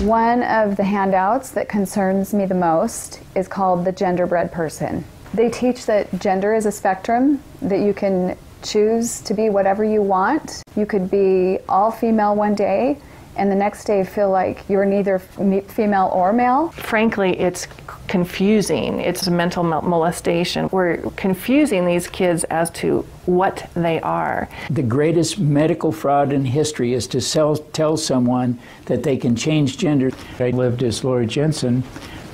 One 0.00 0.42
of 0.42 0.76
the 0.76 0.84
handouts 0.84 1.50
that 1.52 1.68
concerns 1.68 2.34
me 2.34 2.44
the 2.44 2.54
most 2.54 3.20
is 3.34 3.48
called 3.48 3.84
the 3.84 3.92
genderbread 3.92 4.52
person. 4.52 5.04
They 5.32 5.48
teach 5.48 5.86
that 5.86 6.18
gender 6.18 6.54
is 6.54 6.66
a 6.66 6.72
spectrum, 6.72 7.42
that 7.62 7.80
you 7.80 7.94
can 7.94 8.36
choose 8.62 9.20
to 9.22 9.32
be 9.32 9.48
whatever 9.48 9.84
you 9.84 10.02
want. 10.02 10.62
You 10.76 10.86
could 10.86 11.10
be 11.10 11.58
all 11.68 11.90
female 11.90 12.34
one 12.34 12.54
day 12.54 12.98
and 13.36 13.50
the 13.50 13.54
next 13.54 13.84
day 13.84 14.04
feel 14.04 14.30
like 14.30 14.68
you're 14.68 14.84
neither 14.84 15.18
female 15.18 16.10
or 16.12 16.32
male. 16.32 16.70
Frankly, 16.70 17.38
it's 17.38 17.66
confusing. 18.08 19.00
It's 19.00 19.28
mental 19.28 19.62
molestation. 19.62 20.68
We're 20.72 20.98
confusing 21.16 21.86
these 21.86 22.06
kids 22.08 22.44
as 22.44 22.70
to 22.70 23.02
what 23.26 23.68
they 23.74 24.00
are. 24.00 24.48
The 24.70 24.82
greatest 24.82 25.38
medical 25.38 25.92
fraud 25.92 26.32
in 26.32 26.44
history 26.44 26.92
is 26.94 27.06
to 27.08 27.20
sell, 27.20 27.56
tell 27.56 27.96
someone 27.96 28.58
that 28.86 29.02
they 29.02 29.16
can 29.16 29.34
change 29.34 29.78
gender. 29.78 30.10
I 30.38 30.50
lived 30.50 30.82
as 30.82 31.02
Laura 31.02 31.26
Jensen 31.26 31.82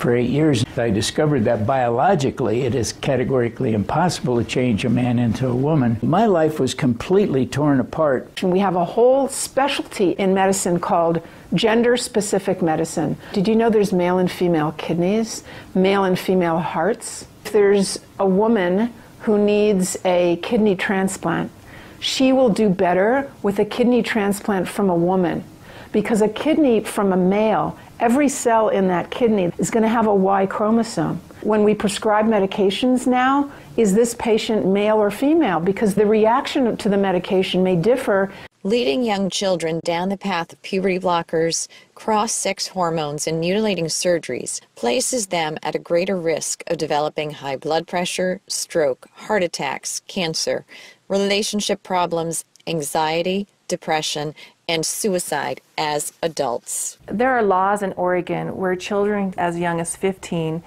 for 0.03 0.17
eight 0.17 0.31
years. 0.31 0.65
I 0.77 0.91
discovered 0.91 1.45
that 1.45 1.65
biologically 1.65 2.62
it 2.62 2.75
is 2.75 2.93
categorically 2.93 3.73
impossible 3.73 4.37
to 4.37 4.45
change 4.45 4.85
a 4.85 4.91
man 4.91 5.21
into 5.21 5.47
a 5.47 5.55
woman. 5.55 5.97
My 6.03 6.27
life 6.27 6.59
was 6.59 6.75
completely 6.75 7.47
torn 7.47 7.79
apart. 7.79 8.43
We 8.43 8.59
have 8.59 8.75
a 8.75 8.85
whole 8.85 9.29
specialty 9.29 10.11
in 10.11 10.35
medicine 10.35 10.81
called 10.81 11.23
gender 11.55 11.97
specific 11.97 12.62
medicine. 12.62 13.17
Did 13.33 13.47
you 13.47 13.55
know 13.55 13.71
there's 13.71 13.93
male 13.93 14.19
and 14.19 14.29
female 14.29 14.73
kidneys, 14.73 15.45
male 15.73 16.03
and 16.03 16.19
female 16.19 16.59
hearts? 16.59 17.27
If 17.45 17.53
there's 17.53 18.01
a 18.19 18.27
woman 18.27 18.93
who 19.21 19.38
needs 19.38 19.97
a 20.05 20.37
kidney 20.43 20.75
transplant, 20.75 21.53
she 22.01 22.33
will 22.33 22.49
do 22.49 22.69
better 22.69 23.31
with 23.45 23.61
a 23.61 23.65
kidney 23.65 24.03
transplant 24.03 24.67
from 24.67 24.91
a 24.91 24.97
woman 24.97 25.45
because 25.93 26.23
a 26.23 26.29
kidney 26.29 26.81
from 26.81 27.12
a 27.12 27.17
male 27.17 27.79
every 28.03 28.29
cell 28.29 28.69
in 28.69 28.88
that 28.88 29.11
kidney 29.12 29.53
is 29.59 29.71
going 29.71 29.85
to 29.85 29.88
have 29.88 30.09
a 30.09 30.15
Y 30.15 30.45
chromosome. 30.47 31.21
When 31.43 31.62
we 31.62 31.73
prescribe 31.73 32.27
medications 32.27 33.07
now, 33.07 33.51
is 33.77 33.95
this 33.95 34.12
patient 34.15 34.67
male 34.67 34.97
or 34.97 35.11
female? 35.11 35.61
Because 35.61 35.95
the 35.95 36.05
reaction 36.05 36.77
to 36.77 36.88
the 36.88 36.97
medication 36.97 37.62
may 37.62 37.77
differ. 37.77 38.33
Leading 38.65 39.05
young 39.05 39.31
children 39.31 39.81
down 39.85 40.09
the 40.09 40.17
path 40.17 40.53
of 40.53 40.62
puberty 40.62 40.99
blockers, 40.99 41.69
cross 41.95 42.33
sex 42.33 42.69
hormones, 42.69 43.27
and 43.27 43.38
mutilating 43.38 43.87
surgeries 43.87 44.61
places 44.75 45.29
them 45.29 45.57
at 45.62 45.77
a 45.77 45.81
greater 45.81 46.17
risk 46.17 46.65
of 46.67 46.79
developing 46.79 47.31
high 47.31 47.57
blood 47.57 47.87
pressure, 47.87 48.41
stroke, 48.49 49.09
heart 49.15 49.45
attacks, 49.45 50.01
cancer, 50.09 50.65
relationship 51.09 51.83
problems, 51.85 52.45
anxiety, 52.67 53.47
depression, 53.69 54.35
and 54.68 54.85
suicide 54.87 55.61
as 55.77 56.12
adults. 56.22 56.98
There 57.07 57.31
are 57.31 57.42
laws 57.42 57.83
in 57.83 57.92
Oregon 57.94 58.57
where 58.57 58.77
children 58.77 59.35
as 59.37 59.59
young 59.59 59.81
as 59.81 59.96
15 59.96 60.62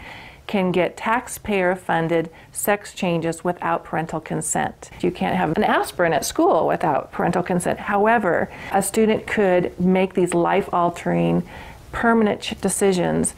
can 0.48 0.72
get 0.72 0.96
taxpayer 0.96 1.76
funded 1.76 2.30
sex 2.52 2.94
changes 2.94 3.44
without 3.44 3.84
parental 3.84 4.20
consent. 4.20 4.92
You 5.02 5.12
can't 5.12 5.36
have 5.36 5.58
an 5.58 5.64
aspirin 5.64 6.14
at 6.14 6.26
school 6.26 6.68
without 6.68 7.12
parental 7.12 7.42
consent. 7.42 7.80
However, 7.80 8.52
a 8.72 8.84
student 8.84 9.26
could 9.26 9.78
make 9.80 10.14
these 10.14 10.34
life 10.34 10.70
altering 10.72 11.48
permanent 11.92 12.54
decisions 12.62 13.34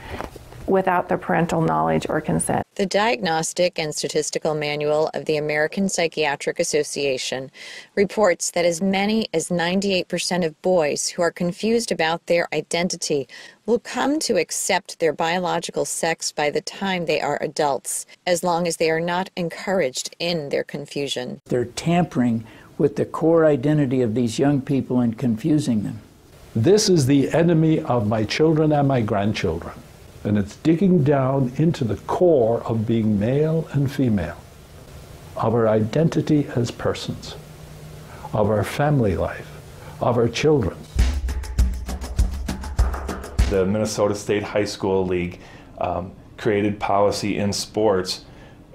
without 0.67 1.07
their 1.07 1.17
parental 1.17 1.61
knowledge 1.61 2.05
or 2.09 2.21
consent. 2.21 2.65
The 2.75 2.85
Diagnostic 2.85 3.79
and 3.79 3.95
Statistical 3.95 4.53
Manual 4.53 5.09
of 5.13 5.25
the 5.25 5.37
American 5.37 5.89
Psychiatric 5.89 6.59
Association 6.59 7.49
reports 7.95 8.51
that 8.51 8.65
as 8.65 8.81
many 8.81 9.27
as 9.33 9.49
98% 9.49 10.45
of 10.45 10.61
boys 10.61 11.09
who 11.09 11.21
are 11.21 11.31
confused 11.31 11.91
about 11.91 12.25
their 12.27 12.47
identity 12.53 13.27
will 13.65 13.79
come 13.79 14.19
to 14.19 14.37
accept 14.37 14.99
their 14.99 15.13
biological 15.13 15.85
sex 15.85 16.31
by 16.31 16.49
the 16.49 16.61
time 16.61 17.05
they 17.05 17.19
are 17.19 17.39
adults, 17.41 18.05
as 18.25 18.43
long 18.43 18.67
as 18.67 18.77
they 18.77 18.89
are 18.89 19.01
not 19.01 19.29
encouraged 19.35 20.15
in 20.19 20.49
their 20.49 20.63
confusion. 20.63 21.41
They're 21.45 21.65
tampering 21.65 22.45
with 22.77 22.95
the 22.95 23.05
core 23.05 23.45
identity 23.45 24.01
of 24.01 24.13
these 24.13 24.37
young 24.37 24.61
people 24.61 24.99
and 24.99 25.17
confusing 25.17 25.83
them. 25.83 25.99
This 26.55 26.89
is 26.89 27.05
the 27.05 27.31
enemy 27.31 27.79
of 27.81 28.07
my 28.07 28.23
children 28.23 28.71
and 28.71 28.87
my 28.87 29.01
grandchildren 29.01 29.73
and 30.27 30.37
it's 30.37 30.57
digging 30.57 31.03
down 31.03 31.53
into 31.55 31.85
the 31.85 31.95
core 31.95 32.61
of 32.63 32.85
being 32.85 33.17
male 33.17 33.67
and 33.71 33.89
female, 33.89 34.37
of 35.37 35.55
our 35.55 35.69
identity 35.69 36.47
as 36.55 36.69
persons, 36.69 37.35
of 38.33 38.49
our 38.49 38.63
family 38.63 39.15
life, 39.15 39.49
of 40.01 40.17
our 40.17 40.27
children. 40.27 40.77
The 43.49 43.65
Minnesota 43.65 44.15
State 44.15 44.43
High 44.43 44.65
School 44.65 45.07
League 45.07 45.39
um, 45.77 46.11
created 46.35 46.77
policy 46.77 47.37
in 47.37 47.53
sports 47.53 48.25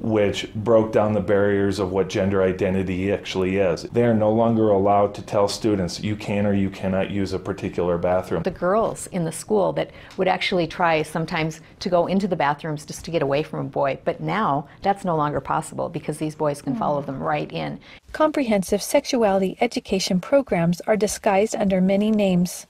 which 0.03 0.53
broke 0.55 0.93
down 0.93 1.13
the 1.13 1.21
barriers 1.21 1.79
of 1.79 1.93
what 1.93 2.09
gender 2.09 2.43
identity 2.43 3.13
actually 3.13 3.59
is. 3.59 3.83
They 3.85 4.05
are 4.05 4.15
no 4.15 4.33
longer 4.33 4.71
allowed 4.71 5.15
to 5.15 5.23
tell 5.23 5.47
students 5.47 6.01
you 6.01 6.17
can 6.17 6.45
or 6.45 6.53
you 6.53 6.71
cannot 6.71 7.11
use 7.11 7.33
a 7.33 7.39
particular 7.39 7.97
bathroom. 7.99 8.43
The 8.43 8.51
girls 8.51 9.07
in 9.09 9.25
the 9.25 9.31
school 9.31 9.73
that 9.75 9.93
would 10.17 10.27
actually 10.27 10.67
try 10.67 11.03
sometimes 11.03 11.61
to 11.79 11.89
go 11.89 12.09
into 12.09 12.27
the 12.27 12.35
bathrooms 12.35 12.85
just 12.85 13.05
to 13.05 13.13
get 13.13 13.23
away 13.23 13.45
from 13.45 13.61
a 13.61 13.69
boy, 13.69 13.99
but 14.05 14.21
now 14.21 14.67
that's 14.83 15.05
no 15.05 15.17
longer 15.17 15.41
possible 15.41 15.89
because 15.89 16.19
these 16.19 16.35
boys 16.35 16.61
can 16.61 16.75
follow 16.75 17.01
them 17.01 17.23
right 17.23 17.51
in. 17.53 17.79
Comprehensive 18.11 18.83
sexuality 18.83 19.57
education 19.61 20.21
programs 20.21 20.81
are 20.83 20.97
disguised 20.97 21.55
under 21.55 21.81
many 21.81 22.11
names. 22.11 22.67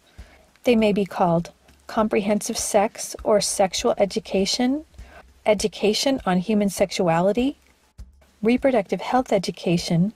They 0.64 0.76
may 0.76 0.92
be 0.92 1.06
called 1.06 1.50
comprehensive 1.86 2.56
sex 2.56 3.16
or 3.24 3.40
sexual 3.40 3.94
education, 3.98 4.84
education 5.44 6.20
on 6.24 6.38
human 6.38 6.68
sexuality, 6.68 7.58
reproductive 8.42 9.00
health 9.00 9.32
education, 9.32 10.12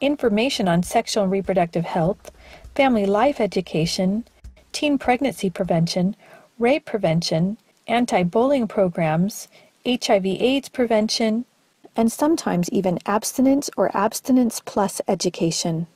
information 0.00 0.68
on 0.68 0.82
sexual 0.82 1.24
and 1.24 1.32
reproductive 1.32 1.84
health, 1.84 2.30
family 2.74 3.06
life 3.06 3.40
education, 3.40 4.24
teen 4.72 4.98
pregnancy 4.98 5.50
prevention, 5.50 6.14
rape 6.58 6.84
prevention, 6.84 7.56
anti 7.86 8.22
bullying 8.22 8.68
programs, 8.68 9.48
HIV 9.86 10.26
AIDS 10.26 10.68
prevention, 10.68 11.44
and 11.96 12.12
sometimes 12.12 12.70
even 12.70 12.98
abstinence 13.06 13.70
or 13.76 13.90
abstinence 13.96 14.60
plus 14.64 15.00
education. 15.08 15.86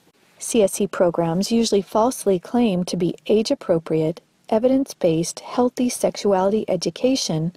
CSE 0.40 0.90
programs 0.90 1.52
usually 1.52 1.82
falsely 1.82 2.38
claim 2.38 2.82
to 2.84 2.96
be 2.96 3.14
age 3.26 3.50
appropriate, 3.50 4.20
evidence 4.48 4.94
based, 4.94 5.40
healthy 5.40 5.88
sexuality 5.88 6.64
education 6.68 7.52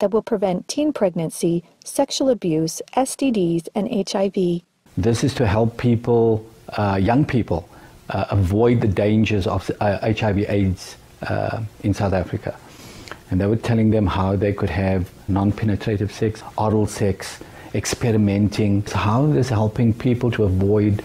that 0.00 0.10
will 0.10 0.22
prevent 0.22 0.66
teen 0.68 0.92
pregnancy, 0.92 1.62
sexual 1.84 2.28
abuse, 2.28 2.82
STDs, 2.96 3.68
and 3.74 3.88
HIV. 4.08 4.62
This 4.96 5.22
is 5.24 5.34
to 5.34 5.46
help 5.46 5.78
people, 5.78 6.44
uh, 6.76 6.98
young 7.00 7.24
people, 7.24 7.68
uh, 8.10 8.24
avoid 8.30 8.80
the 8.80 8.88
dangers 8.88 9.46
of 9.46 9.70
uh, 9.80 10.12
HIV/AIDS 10.12 10.96
uh, 11.22 11.62
in 11.84 11.94
South 11.94 12.12
Africa. 12.12 12.56
And 13.30 13.40
they 13.40 13.46
were 13.46 13.56
telling 13.56 13.90
them 13.90 14.06
how 14.06 14.34
they 14.34 14.52
could 14.52 14.70
have 14.70 15.08
non-penetrative 15.28 16.10
sex, 16.10 16.42
oral 16.58 16.86
sex, 16.86 17.38
experimenting. 17.74 18.84
So 18.86 18.96
how 18.96 19.26
is 19.26 19.48
helping 19.48 19.94
people 19.94 20.32
to 20.32 20.44
avoid 20.44 21.04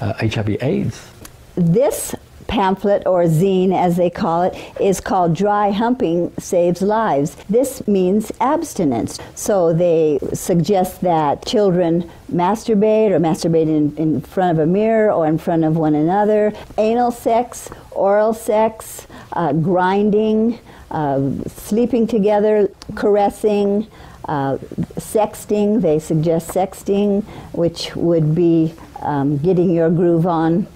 HIV/AIDS? 0.00 1.10
This 1.56 2.14
pamphlet 2.46 3.06
or 3.06 3.24
zine 3.24 3.74
as 3.74 3.96
they 3.96 4.10
call 4.10 4.42
it 4.42 4.56
is 4.80 5.00
called 5.00 5.34
dry 5.34 5.70
humping 5.70 6.32
saves 6.38 6.82
lives. 6.82 7.36
This 7.48 7.86
means 7.86 8.32
abstinence. 8.40 9.18
So 9.34 9.72
they 9.72 10.18
suggest 10.32 11.00
that 11.02 11.44
children 11.44 12.10
masturbate 12.32 13.10
or 13.10 13.18
masturbate 13.18 13.68
in, 13.68 13.96
in 13.96 14.20
front 14.20 14.58
of 14.58 14.62
a 14.62 14.66
mirror 14.66 15.12
or 15.12 15.26
in 15.26 15.38
front 15.38 15.64
of 15.64 15.76
one 15.76 15.94
another. 15.94 16.52
Anal 16.78 17.10
sex 17.10 17.70
oral 17.92 18.34
sex 18.34 19.06
uh, 19.32 19.52
grinding 19.52 20.58
uh, 20.90 21.30
sleeping 21.48 22.06
together 22.06 22.70
caressing 22.94 23.86
uh, 24.28 24.56
sexting. 24.96 25.80
They 25.80 25.98
suggest 25.98 26.50
sexting 26.50 27.24
which 27.52 27.94
would 27.96 28.34
be 28.34 28.74
um, 29.00 29.38
getting 29.38 29.70
your 29.70 29.90
groove 29.90 30.26
on, 30.26 30.66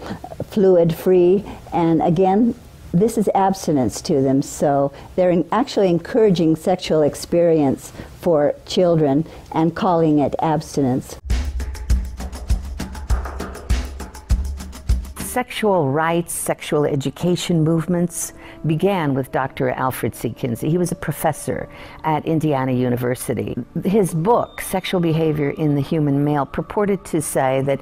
fluid 0.50 0.94
free, 0.94 1.44
and 1.72 2.02
again, 2.02 2.54
this 2.92 3.16
is 3.16 3.28
abstinence 3.34 4.00
to 4.02 4.20
them, 4.20 4.42
so 4.42 4.92
they're 5.14 5.44
actually 5.52 5.88
encouraging 5.88 6.56
sexual 6.56 7.02
experience 7.02 7.92
for 8.20 8.54
children 8.66 9.24
and 9.52 9.76
calling 9.76 10.18
it 10.18 10.34
abstinence. 10.40 11.16
Sexual 15.18 15.88
rights, 15.90 16.32
sexual 16.32 16.84
education 16.84 17.62
movements 17.62 18.32
began 18.66 19.14
with 19.14 19.30
Dr. 19.30 19.70
Alfred 19.70 20.14
C. 20.14 20.30
Kinsey. 20.30 20.68
He 20.68 20.76
was 20.76 20.90
a 20.90 20.96
professor 20.96 21.68
at 22.02 22.26
Indiana 22.26 22.72
University. 22.72 23.56
His 23.84 24.12
book, 24.12 24.60
Sexual 24.60 25.00
Behavior 25.00 25.50
in 25.50 25.76
the 25.76 25.80
Human 25.80 26.24
Male, 26.24 26.46
purported 26.46 27.04
to 27.06 27.22
say 27.22 27.62
that 27.62 27.80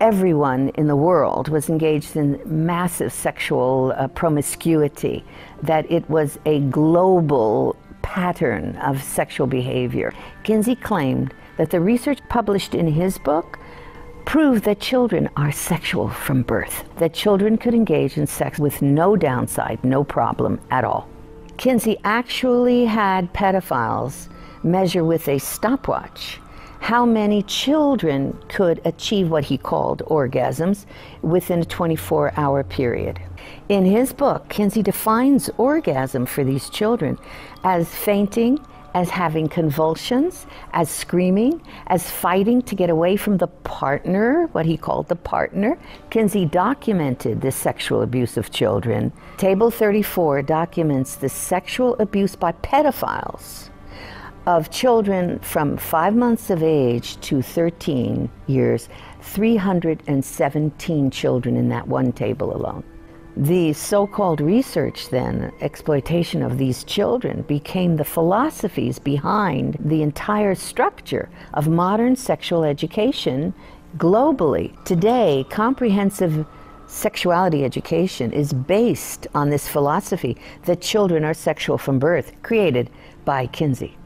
everyone 0.00 0.70
in 0.70 0.86
the 0.86 0.96
world 0.96 1.48
was 1.48 1.68
engaged 1.68 2.16
in 2.16 2.40
massive 2.44 3.12
sexual 3.12 3.92
uh, 3.96 4.08
promiscuity, 4.08 5.24
that 5.62 5.90
it 5.90 6.08
was 6.08 6.38
a 6.46 6.60
global 6.60 7.76
pattern 8.02 8.76
of 8.76 9.02
sexual 9.02 9.46
behavior. 9.46 10.12
Kinsey 10.44 10.74
claimed 10.74 11.34
that 11.56 11.70
the 11.70 11.80
research 11.80 12.20
published 12.28 12.74
in 12.74 12.86
his 12.86 13.18
book 13.18 13.58
proved 14.24 14.64
that 14.64 14.80
children 14.80 15.28
are 15.36 15.50
sexual 15.50 16.08
from 16.08 16.42
birth, 16.42 16.84
that 16.98 17.14
children 17.14 17.56
could 17.56 17.74
engage 17.74 18.16
in 18.18 18.26
sex 18.26 18.58
with 18.58 18.82
no 18.82 19.16
downside, 19.16 19.82
no 19.82 20.04
problem 20.04 20.60
at 20.70 20.84
all. 20.84 21.08
Kinsey 21.56 21.96
actually 22.04 22.84
had 22.84 23.32
pedophiles 23.32 24.28
measure 24.62 25.04
with 25.04 25.28
a 25.28 25.38
stopwatch 25.38 26.38
how 26.80 27.04
many 27.04 27.42
children 27.42 28.38
could 28.48 28.80
achieve 28.84 29.30
what 29.30 29.44
he 29.44 29.58
called 29.58 30.02
orgasms 30.06 30.86
within 31.22 31.60
a 31.60 31.64
24 31.64 32.32
hour 32.36 32.64
period. 32.64 33.20
In 33.68 33.84
his 33.84 34.12
book, 34.12 34.48
Kinsey 34.48 34.82
defines 34.82 35.50
orgasm 35.58 36.26
for 36.26 36.44
these 36.44 36.70
children 36.70 37.18
as 37.64 37.88
fainting, 37.88 38.58
as 38.94 39.10
having 39.10 39.48
convulsions, 39.48 40.46
as 40.72 40.88
screaming, 40.88 41.60
as 41.88 42.10
fighting 42.10 42.62
to 42.62 42.74
get 42.74 42.90
away 42.90 43.16
from 43.16 43.36
the 43.36 43.46
partner, 43.46 44.46
what 44.52 44.64
he 44.64 44.76
called 44.76 45.08
the 45.08 45.16
partner. 45.16 45.78
Kinsey 46.10 46.46
documented 46.46 47.40
the 47.40 47.52
sexual 47.52 48.02
abuse 48.02 48.36
of 48.36 48.50
children. 48.50 49.12
Table 49.36 49.70
34 49.70 50.42
documents 50.42 51.16
the 51.16 51.28
sexual 51.28 51.96
abuse 51.98 52.34
by 52.34 52.52
pedophiles 52.52 53.68
of 54.48 54.70
children 54.70 55.38
from 55.40 55.76
five 55.76 56.16
months 56.16 56.48
of 56.48 56.62
age 56.62 57.20
to 57.20 57.42
13 57.42 58.30
years, 58.46 58.88
317 59.20 61.10
children 61.10 61.54
in 61.54 61.68
that 61.68 61.86
one 61.86 62.10
table 62.10 62.56
alone. 62.56 62.82
The 63.36 63.74
so 63.74 64.06
called 64.06 64.40
research, 64.40 65.10
then, 65.10 65.52
exploitation 65.60 66.42
of 66.42 66.56
these 66.56 66.82
children, 66.84 67.42
became 67.42 67.96
the 67.96 68.06
philosophies 68.06 68.98
behind 68.98 69.76
the 69.80 70.00
entire 70.00 70.54
structure 70.54 71.28
of 71.52 71.68
modern 71.68 72.16
sexual 72.16 72.64
education 72.64 73.52
globally. 73.98 74.82
Today, 74.84 75.44
comprehensive 75.50 76.46
sexuality 76.86 77.66
education 77.66 78.32
is 78.32 78.54
based 78.54 79.26
on 79.34 79.50
this 79.50 79.68
philosophy 79.68 80.38
that 80.64 80.80
children 80.80 81.22
are 81.22 81.34
sexual 81.34 81.76
from 81.76 81.98
birth, 81.98 82.32
created 82.42 82.88
by 83.26 83.46
Kinsey. 83.46 83.97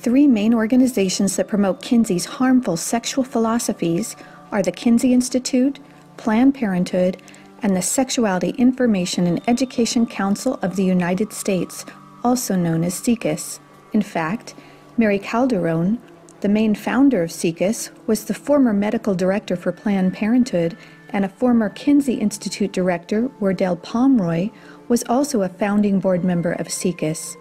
Three 0.00 0.28
main 0.28 0.54
organizations 0.54 1.34
that 1.34 1.48
promote 1.48 1.82
Kinsey's 1.82 2.24
harmful 2.24 2.76
sexual 2.76 3.24
philosophies 3.24 4.14
are 4.52 4.62
the 4.62 4.70
Kinsey 4.70 5.12
Institute, 5.12 5.80
Planned 6.16 6.54
Parenthood, 6.54 7.20
and 7.62 7.76
the 7.76 7.82
Sexuality 7.82 8.50
Information 8.50 9.26
and 9.26 9.42
Education 9.48 10.06
Council 10.06 10.54
of 10.62 10.76
the 10.76 10.84
United 10.84 11.32
States, 11.32 11.84
also 12.22 12.54
known 12.54 12.84
as 12.84 12.94
SIECUS. 12.94 13.58
In 13.92 14.00
fact, 14.00 14.54
Mary 14.96 15.18
Calderone, 15.18 15.98
the 16.42 16.48
main 16.48 16.76
founder 16.76 17.24
of 17.24 17.32
SIECUS, 17.32 17.90
was 18.06 18.26
the 18.26 18.34
former 18.34 18.72
medical 18.72 19.16
director 19.16 19.56
for 19.56 19.72
Planned 19.72 20.14
Parenthood, 20.14 20.76
and 21.08 21.24
a 21.24 21.28
former 21.28 21.70
Kinsey 21.70 22.14
Institute 22.14 22.72
director, 22.72 23.32
Wardell 23.40 23.74
Pomeroy, 23.74 24.50
was 24.86 25.02
also 25.08 25.42
a 25.42 25.48
founding 25.48 25.98
board 25.98 26.22
member 26.22 26.52
of 26.52 26.68
SIECUS. 26.68 27.36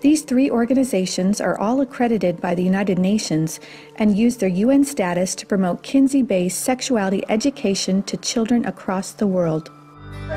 These 0.00 0.22
three 0.22 0.48
organizations 0.48 1.40
are 1.40 1.58
all 1.58 1.80
accredited 1.80 2.40
by 2.40 2.54
the 2.54 2.62
United 2.62 3.00
Nations 3.00 3.58
and 3.96 4.16
use 4.16 4.36
their 4.36 4.48
UN 4.48 4.84
status 4.84 5.34
to 5.34 5.44
promote 5.44 5.82
Kinsey 5.82 6.22
based 6.22 6.60
sexuality 6.60 7.24
education 7.28 8.04
to 8.04 8.16
children 8.16 8.64
across 8.64 9.10
the 9.10 9.26
world. 9.26 9.72
Say 10.28 10.36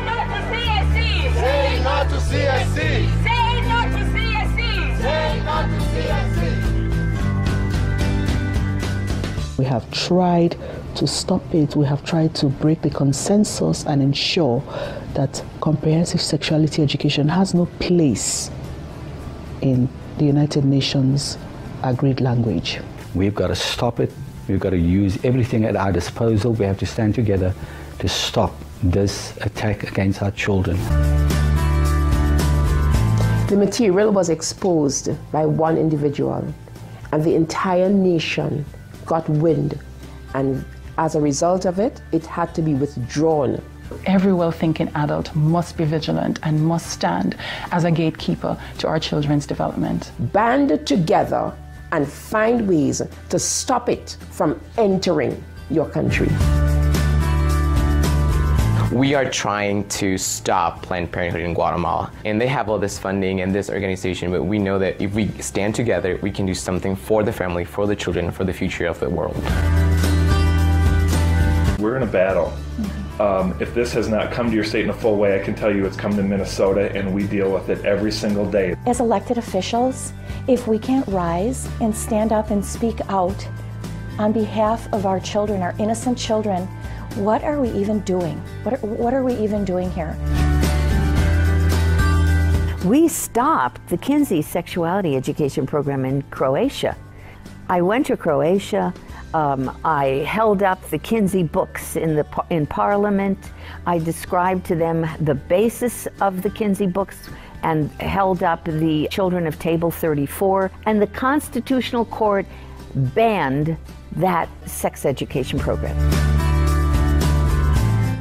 no 0.00 0.16
to 0.16 0.40
CSE! 0.48 1.34
Say 1.34 1.82
no 1.84 2.04
to 2.08 2.16
CSE! 2.24 3.04
Say 3.22 3.60
no 3.68 3.80
to 3.92 4.00
CSE! 4.14 4.72
Say 5.02 5.42
no 5.44 5.56
to 5.68 5.78
CSE! 5.92 6.52
We 9.58 9.66
have 9.66 9.84
tried 9.90 10.56
to 10.94 11.06
stop 11.06 11.54
it, 11.54 11.76
we 11.76 11.84
have 11.84 12.02
tried 12.02 12.34
to 12.36 12.46
break 12.46 12.80
the 12.80 12.88
consensus 12.88 13.84
and 13.84 14.00
ensure 14.00 14.62
that 15.12 15.44
comprehensive 15.60 16.22
sexuality 16.22 16.82
education 16.82 17.28
has 17.28 17.52
no 17.52 17.66
place 17.78 18.50
in 19.62 19.88
the 20.18 20.24
United 20.24 20.64
Nations 20.64 21.38
agreed 21.82 22.20
language. 22.20 22.80
We've 23.14 23.34
got 23.34 23.48
to 23.48 23.54
stop 23.54 24.00
it. 24.00 24.12
We've 24.48 24.60
got 24.60 24.70
to 24.70 24.78
use 24.78 25.24
everything 25.24 25.64
at 25.64 25.76
our 25.76 25.92
disposal. 25.92 26.52
We 26.52 26.66
have 26.66 26.78
to 26.78 26.86
stand 26.86 27.14
together 27.14 27.54
to 28.00 28.08
stop 28.08 28.52
this 28.82 29.36
attack 29.38 29.84
against 29.84 30.22
our 30.22 30.32
children. 30.32 30.76
The 33.46 33.56
material 33.56 34.10
was 34.10 34.28
exposed 34.28 35.10
by 35.30 35.46
one 35.46 35.76
individual, 35.76 36.44
and 37.12 37.22
the 37.22 37.34
entire 37.34 37.88
nation 37.88 38.64
got 39.06 39.28
wind, 39.28 39.78
and 40.34 40.64
as 40.98 41.14
a 41.14 41.20
result 41.20 41.64
of 41.64 41.78
it, 41.78 42.02
it 42.12 42.26
had 42.26 42.54
to 42.54 42.62
be 42.62 42.74
withdrawn 42.74 43.62
Every 44.06 44.32
well 44.32 44.52
thinking 44.52 44.90
adult 44.94 45.34
must 45.34 45.76
be 45.76 45.84
vigilant 45.84 46.40
and 46.42 46.64
must 46.64 46.90
stand 46.90 47.36
as 47.70 47.84
a 47.84 47.90
gatekeeper 47.90 48.58
to 48.78 48.88
our 48.88 48.98
children's 48.98 49.46
development. 49.46 50.12
Band 50.32 50.86
together 50.86 51.52
and 51.92 52.08
find 52.08 52.68
ways 52.68 53.02
to 53.28 53.38
stop 53.38 53.88
it 53.88 54.16
from 54.30 54.60
entering 54.78 55.42
your 55.70 55.88
country. 55.88 56.28
We 58.92 59.14
are 59.14 59.24
trying 59.24 59.88
to 59.88 60.18
stop 60.18 60.82
Planned 60.82 61.10
Parenthood 61.10 61.40
in 61.40 61.54
Guatemala. 61.54 62.12
And 62.26 62.38
they 62.38 62.48
have 62.48 62.68
all 62.68 62.78
this 62.78 62.98
funding 62.98 63.40
and 63.40 63.54
this 63.54 63.70
organization, 63.70 64.30
but 64.30 64.42
we 64.42 64.58
know 64.58 64.78
that 64.78 65.00
if 65.00 65.14
we 65.14 65.28
stand 65.40 65.74
together, 65.74 66.18
we 66.20 66.30
can 66.30 66.44
do 66.44 66.52
something 66.52 66.94
for 66.94 67.22
the 67.22 67.32
family, 67.32 67.64
for 67.64 67.86
the 67.86 67.96
children, 67.96 68.30
for 68.30 68.44
the 68.44 68.52
future 68.52 68.86
of 68.86 69.00
the 69.00 69.08
world. 69.08 69.36
We're 71.78 71.96
in 71.96 72.02
a 72.02 72.06
battle. 72.06 72.52
Um, 73.20 73.54
if 73.60 73.74
this 73.74 73.92
has 73.92 74.08
not 74.08 74.32
come 74.32 74.48
to 74.48 74.54
your 74.54 74.64
state 74.64 74.84
in 74.84 74.90
a 74.90 74.94
full 74.94 75.16
way, 75.16 75.38
I 75.38 75.44
can 75.44 75.54
tell 75.54 75.74
you 75.74 75.84
it's 75.84 75.96
come 75.96 76.16
to 76.16 76.22
Minnesota, 76.22 76.90
and 76.96 77.14
we 77.14 77.26
deal 77.26 77.52
with 77.52 77.68
it 77.68 77.84
every 77.84 78.10
single 78.10 78.50
day. 78.50 78.74
As 78.86 79.00
elected 79.00 79.36
officials, 79.36 80.12
if 80.48 80.66
we 80.66 80.78
can't 80.78 81.06
rise 81.08 81.68
and 81.80 81.94
stand 81.94 82.32
up 82.32 82.50
and 82.50 82.64
speak 82.64 83.00
out 83.08 83.46
on 84.18 84.32
behalf 84.32 84.90
of 84.92 85.04
our 85.04 85.20
children, 85.20 85.60
our 85.62 85.74
innocent 85.78 86.16
children, 86.16 86.66
what 87.16 87.44
are 87.44 87.60
we 87.60 87.70
even 87.72 88.00
doing? 88.00 88.38
What 88.62 88.74
are, 88.74 88.86
what 88.86 89.12
are 89.12 89.22
we 89.22 89.34
even 89.34 89.64
doing 89.64 89.90
here? 89.90 90.16
We 92.86 93.08
stopped 93.08 93.86
the 93.88 93.98
Kinsey 93.98 94.40
sexuality 94.42 95.16
education 95.16 95.66
program 95.66 96.04
in 96.04 96.22
Croatia. 96.30 96.96
I 97.68 97.82
went 97.82 98.06
to 98.06 98.16
Croatia. 98.16 98.92
Um, 99.34 99.78
I 99.84 100.06
held 100.28 100.62
up 100.62 100.82
the 100.90 100.98
Kinsey 100.98 101.42
books 101.42 101.96
in, 101.96 102.16
the, 102.16 102.44
in 102.50 102.66
Parliament. 102.66 103.38
I 103.86 103.98
described 103.98 104.66
to 104.66 104.74
them 104.74 105.08
the 105.20 105.34
basis 105.34 106.06
of 106.20 106.42
the 106.42 106.50
Kinsey 106.50 106.86
books 106.86 107.16
and 107.62 107.90
held 107.92 108.42
up 108.42 108.64
the 108.64 109.08
Children 109.10 109.46
of 109.46 109.58
Table 109.58 109.90
34. 109.90 110.70
And 110.84 111.00
the 111.00 111.06
Constitutional 111.06 112.04
Court 112.04 112.44
banned 112.94 113.76
that 114.16 114.48
sex 114.68 115.06
education 115.06 115.58
program. 115.58 115.96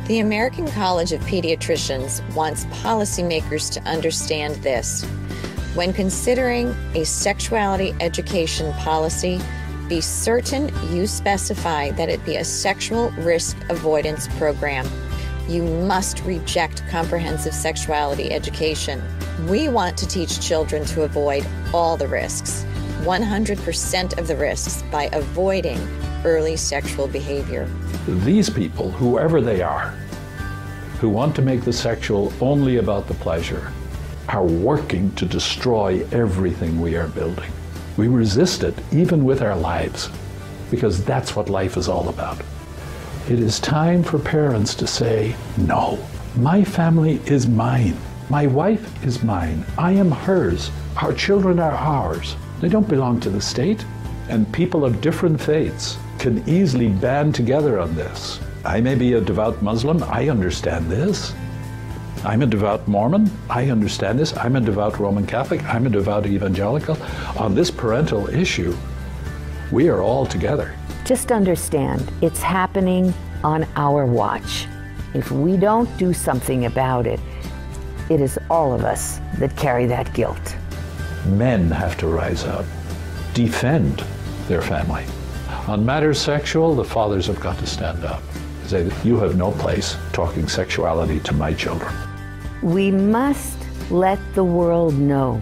The 0.07 0.19
American 0.19 0.67
College 0.67 1.11
of 1.11 1.21
Pediatricians 1.21 2.21
wants 2.33 2.65
policymakers 2.65 3.71
to 3.73 3.81
understand 3.81 4.55
this. 4.55 5.03
When 5.73 5.93
considering 5.93 6.67
a 6.95 7.05
sexuality 7.05 7.93
education 7.99 8.73
policy, 8.73 9.39
be 9.91 9.99
certain 9.99 10.71
you 10.95 11.05
specify 11.05 11.91
that 11.91 12.07
it 12.07 12.23
be 12.23 12.37
a 12.37 12.45
sexual 12.45 13.11
risk 13.17 13.57
avoidance 13.69 14.29
program. 14.37 14.87
You 15.49 15.63
must 15.63 16.23
reject 16.23 16.87
comprehensive 16.87 17.53
sexuality 17.53 18.31
education. 18.31 19.03
We 19.49 19.67
want 19.67 19.97
to 19.97 20.07
teach 20.07 20.39
children 20.39 20.85
to 20.85 21.03
avoid 21.03 21.45
all 21.73 21.97
the 21.97 22.07
risks, 22.07 22.63
100% 23.01 24.17
of 24.17 24.27
the 24.29 24.35
risks, 24.37 24.81
by 24.83 25.09
avoiding 25.11 25.77
early 26.23 26.55
sexual 26.55 27.07
behavior. 27.09 27.69
These 28.07 28.49
people, 28.49 28.91
whoever 28.91 29.41
they 29.41 29.61
are, 29.61 29.89
who 31.01 31.09
want 31.09 31.35
to 31.35 31.41
make 31.41 31.63
the 31.63 31.73
sexual 31.73 32.31
only 32.39 32.77
about 32.77 33.09
the 33.09 33.15
pleasure, 33.15 33.73
are 34.29 34.45
working 34.45 35.11
to 35.15 35.25
destroy 35.25 36.07
everything 36.13 36.79
we 36.79 36.95
are 36.95 37.09
building. 37.09 37.51
We 37.97 38.07
resist 38.07 38.63
it 38.63 38.75
even 38.91 39.25
with 39.25 39.41
our 39.41 39.55
lives 39.55 40.09
because 40.69 41.03
that's 41.03 41.35
what 41.35 41.49
life 41.49 41.77
is 41.77 41.89
all 41.89 42.09
about. 42.09 42.41
It 43.29 43.39
is 43.39 43.59
time 43.59 44.03
for 44.03 44.17
parents 44.17 44.73
to 44.75 44.87
say, 44.87 45.35
no, 45.57 45.99
my 46.37 46.63
family 46.63 47.19
is 47.25 47.47
mine. 47.47 47.95
My 48.29 48.47
wife 48.47 49.05
is 49.05 49.23
mine. 49.23 49.65
I 49.77 49.91
am 49.91 50.11
hers. 50.11 50.71
Our 51.01 51.13
children 51.13 51.59
are 51.59 51.73
ours. 51.73 52.35
They 52.61 52.69
don't 52.69 52.87
belong 52.87 53.19
to 53.21 53.29
the 53.29 53.41
state. 53.41 53.85
And 54.29 54.51
people 54.53 54.85
of 54.85 55.01
different 55.01 55.41
faiths 55.41 55.97
can 56.17 56.47
easily 56.47 56.87
band 56.87 57.35
together 57.35 57.79
on 57.79 57.95
this. 57.95 58.39
I 58.63 58.79
may 58.79 58.95
be 58.95 59.13
a 59.13 59.21
devout 59.21 59.61
Muslim. 59.61 60.01
I 60.03 60.29
understand 60.29 60.89
this. 60.89 61.33
I'm 62.23 62.43
a 62.43 62.45
devout 62.45 62.87
Mormon. 62.87 63.31
I 63.49 63.71
understand 63.71 64.19
this. 64.19 64.37
I'm 64.37 64.55
a 64.55 64.61
devout 64.61 64.99
Roman 64.99 65.25
Catholic. 65.25 65.63
I'm 65.63 65.87
a 65.87 65.89
devout 65.89 66.27
evangelical. 66.27 66.95
On 67.39 67.55
this 67.55 67.71
parental 67.71 68.29
issue, 68.29 68.77
we 69.71 69.89
are 69.89 70.01
all 70.01 70.27
together. 70.27 70.75
Just 71.03 71.31
understand, 71.31 72.11
it's 72.21 72.39
happening 72.39 73.11
on 73.43 73.65
our 73.75 74.05
watch. 74.05 74.67
If 75.15 75.31
we 75.31 75.57
don't 75.57 75.89
do 75.97 76.13
something 76.13 76.65
about 76.65 77.07
it, 77.07 77.19
it 78.07 78.21
is 78.21 78.37
all 78.51 78.71
of 78.71 78.83
us 78.83 79.19
that 79.39 79.57
carry 79.57 79.87
that 79.87 80.13
guilt. 80.13 80.55
Men 81.25 81.71
have 81.71 81.97
to 81.97 82.07
rise 82.07 82.43
up, 82.43 82.65
defend 83.33 84.03
their 84.47 84.61
family. 84.61 85.05
On 85.67 85.83
matters 85.83 86.19
sexual, 86.19 86.75
the 86.75 86.83
fathers 86.83 87.25
have 87.25 87.39
got 87.39 87.57
to 87.57 87.65
stand 87.65 88.05
up. 88.05 88.21
Say, 88.67 88.91
you 89.03 89.17
have 89.17 89.35
no 89.35 89.51
place 89.53 89.97
talking 90.13 90.47
sexuality 90.47 91.19
to 91.21 91.33
my 91.33 91.51
children. 91.53 91.93
We 92.61 92.91
must 92.91 93.57
let 93.89 94.19
the 94.35 94.43
world 94.43 94.93
know 94.93 95.41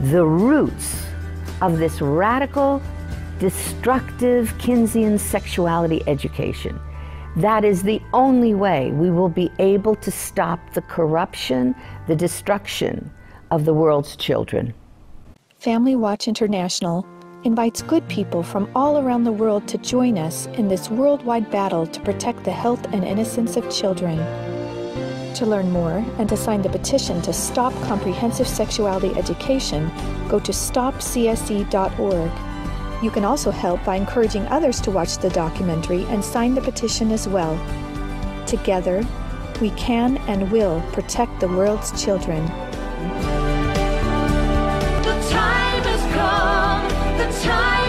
the 0.00 0.24
roots 0.24 1.04
of 1.60 1.78
this 1.78 2.00
radical, 2.00 2.82
destructive 3.38 4.52
Kinseyan 4.58 5.20
sexuality 5.20 6.02
education. 6.06 6.80
That 7.36 7.64
is 7.64 7.82
the 7.82 8.00
only 8.14 8.54
way 8.54 8.90
we 8.92 9.10
will 9.10 9.28
be 9.28 9.50
able 9.58 9.94
to 9.96 10.10
stop 10.10 10.58
the 10.72 10.82
corruption, 10.82 11.74
the 12.06 12.16
destruction 12.16 13.10
of 13.50 13.66
the 13.66 13.74
world's 13.74 14.16
children. 14.16 14.72
Family 15.58 15.94
Watch 15.94 16.26
International 16.26 17.06
invites 17.44 17.82
good 17.82 18.08
people 18.08 18.42
from 18.42 18.70
all 18.74 18.98
around 18.98 19.24
the 19.24 19.32
world 19.32 19.68
to 19.68 19.78
join 19.78 20.16
us 20.16 20.46
in 20.54 20.68
this 20.68 20.88
worldwide 20.88 21.50
battle 21.50 21.86
to 21.86 22.00
protect 22.00 22.44
the 22.44 22.50
health 22.50 22.84
and 22.92 23.04
innocence 23.04 23.56
of 23.56 23.70
children. 23.70 24.18
To 25.36 25.46
learn 25.46 25.70
more 25.72 26.04
and 26.18 26.28
to 26.28 26.36
sign 26.36 26.60
the 26.62 26.68
petition 26.68 27.22
to 27.22 27.32
stop 27.32 27.72
comprehensive 27.82 28.46
sexuality 28.46 29.14
education, 29.18 29.90
go 30.28 30.38
to 30.38 30.52
stopcse.org. 30.52 32.30
You 33.02 33.10
can 33.10 33.24
also 33.24 33.50
help 33.50 33.82
by 33.82 33.96
encouraging 33.96 34.46
others 34.48 34.80
to 34.82 34.90
watch 34.92 35.18
the 35.18 35.30
documentary 35.30 36.04
and 36.04 36.22
sign 36.22 36.54
the 36.54 36.60
petition 36.60 37.10
as 37.10 37.26
well. 37.26 37.56
Together, 38.46 39.04
we 39.60 39.70
can 39.70 40.18
and 40.28 40.52
will 40.52 40.80
protect 40.92 41.40
the 41.40 41.48
world's 41.48 41.90
children. 42.00 42.44
The 45.02 45.16
time 45.30 45.82
has 45.82 46.02
come, 46.14 46.88
the 47.18 47.26
time 47.42 47.81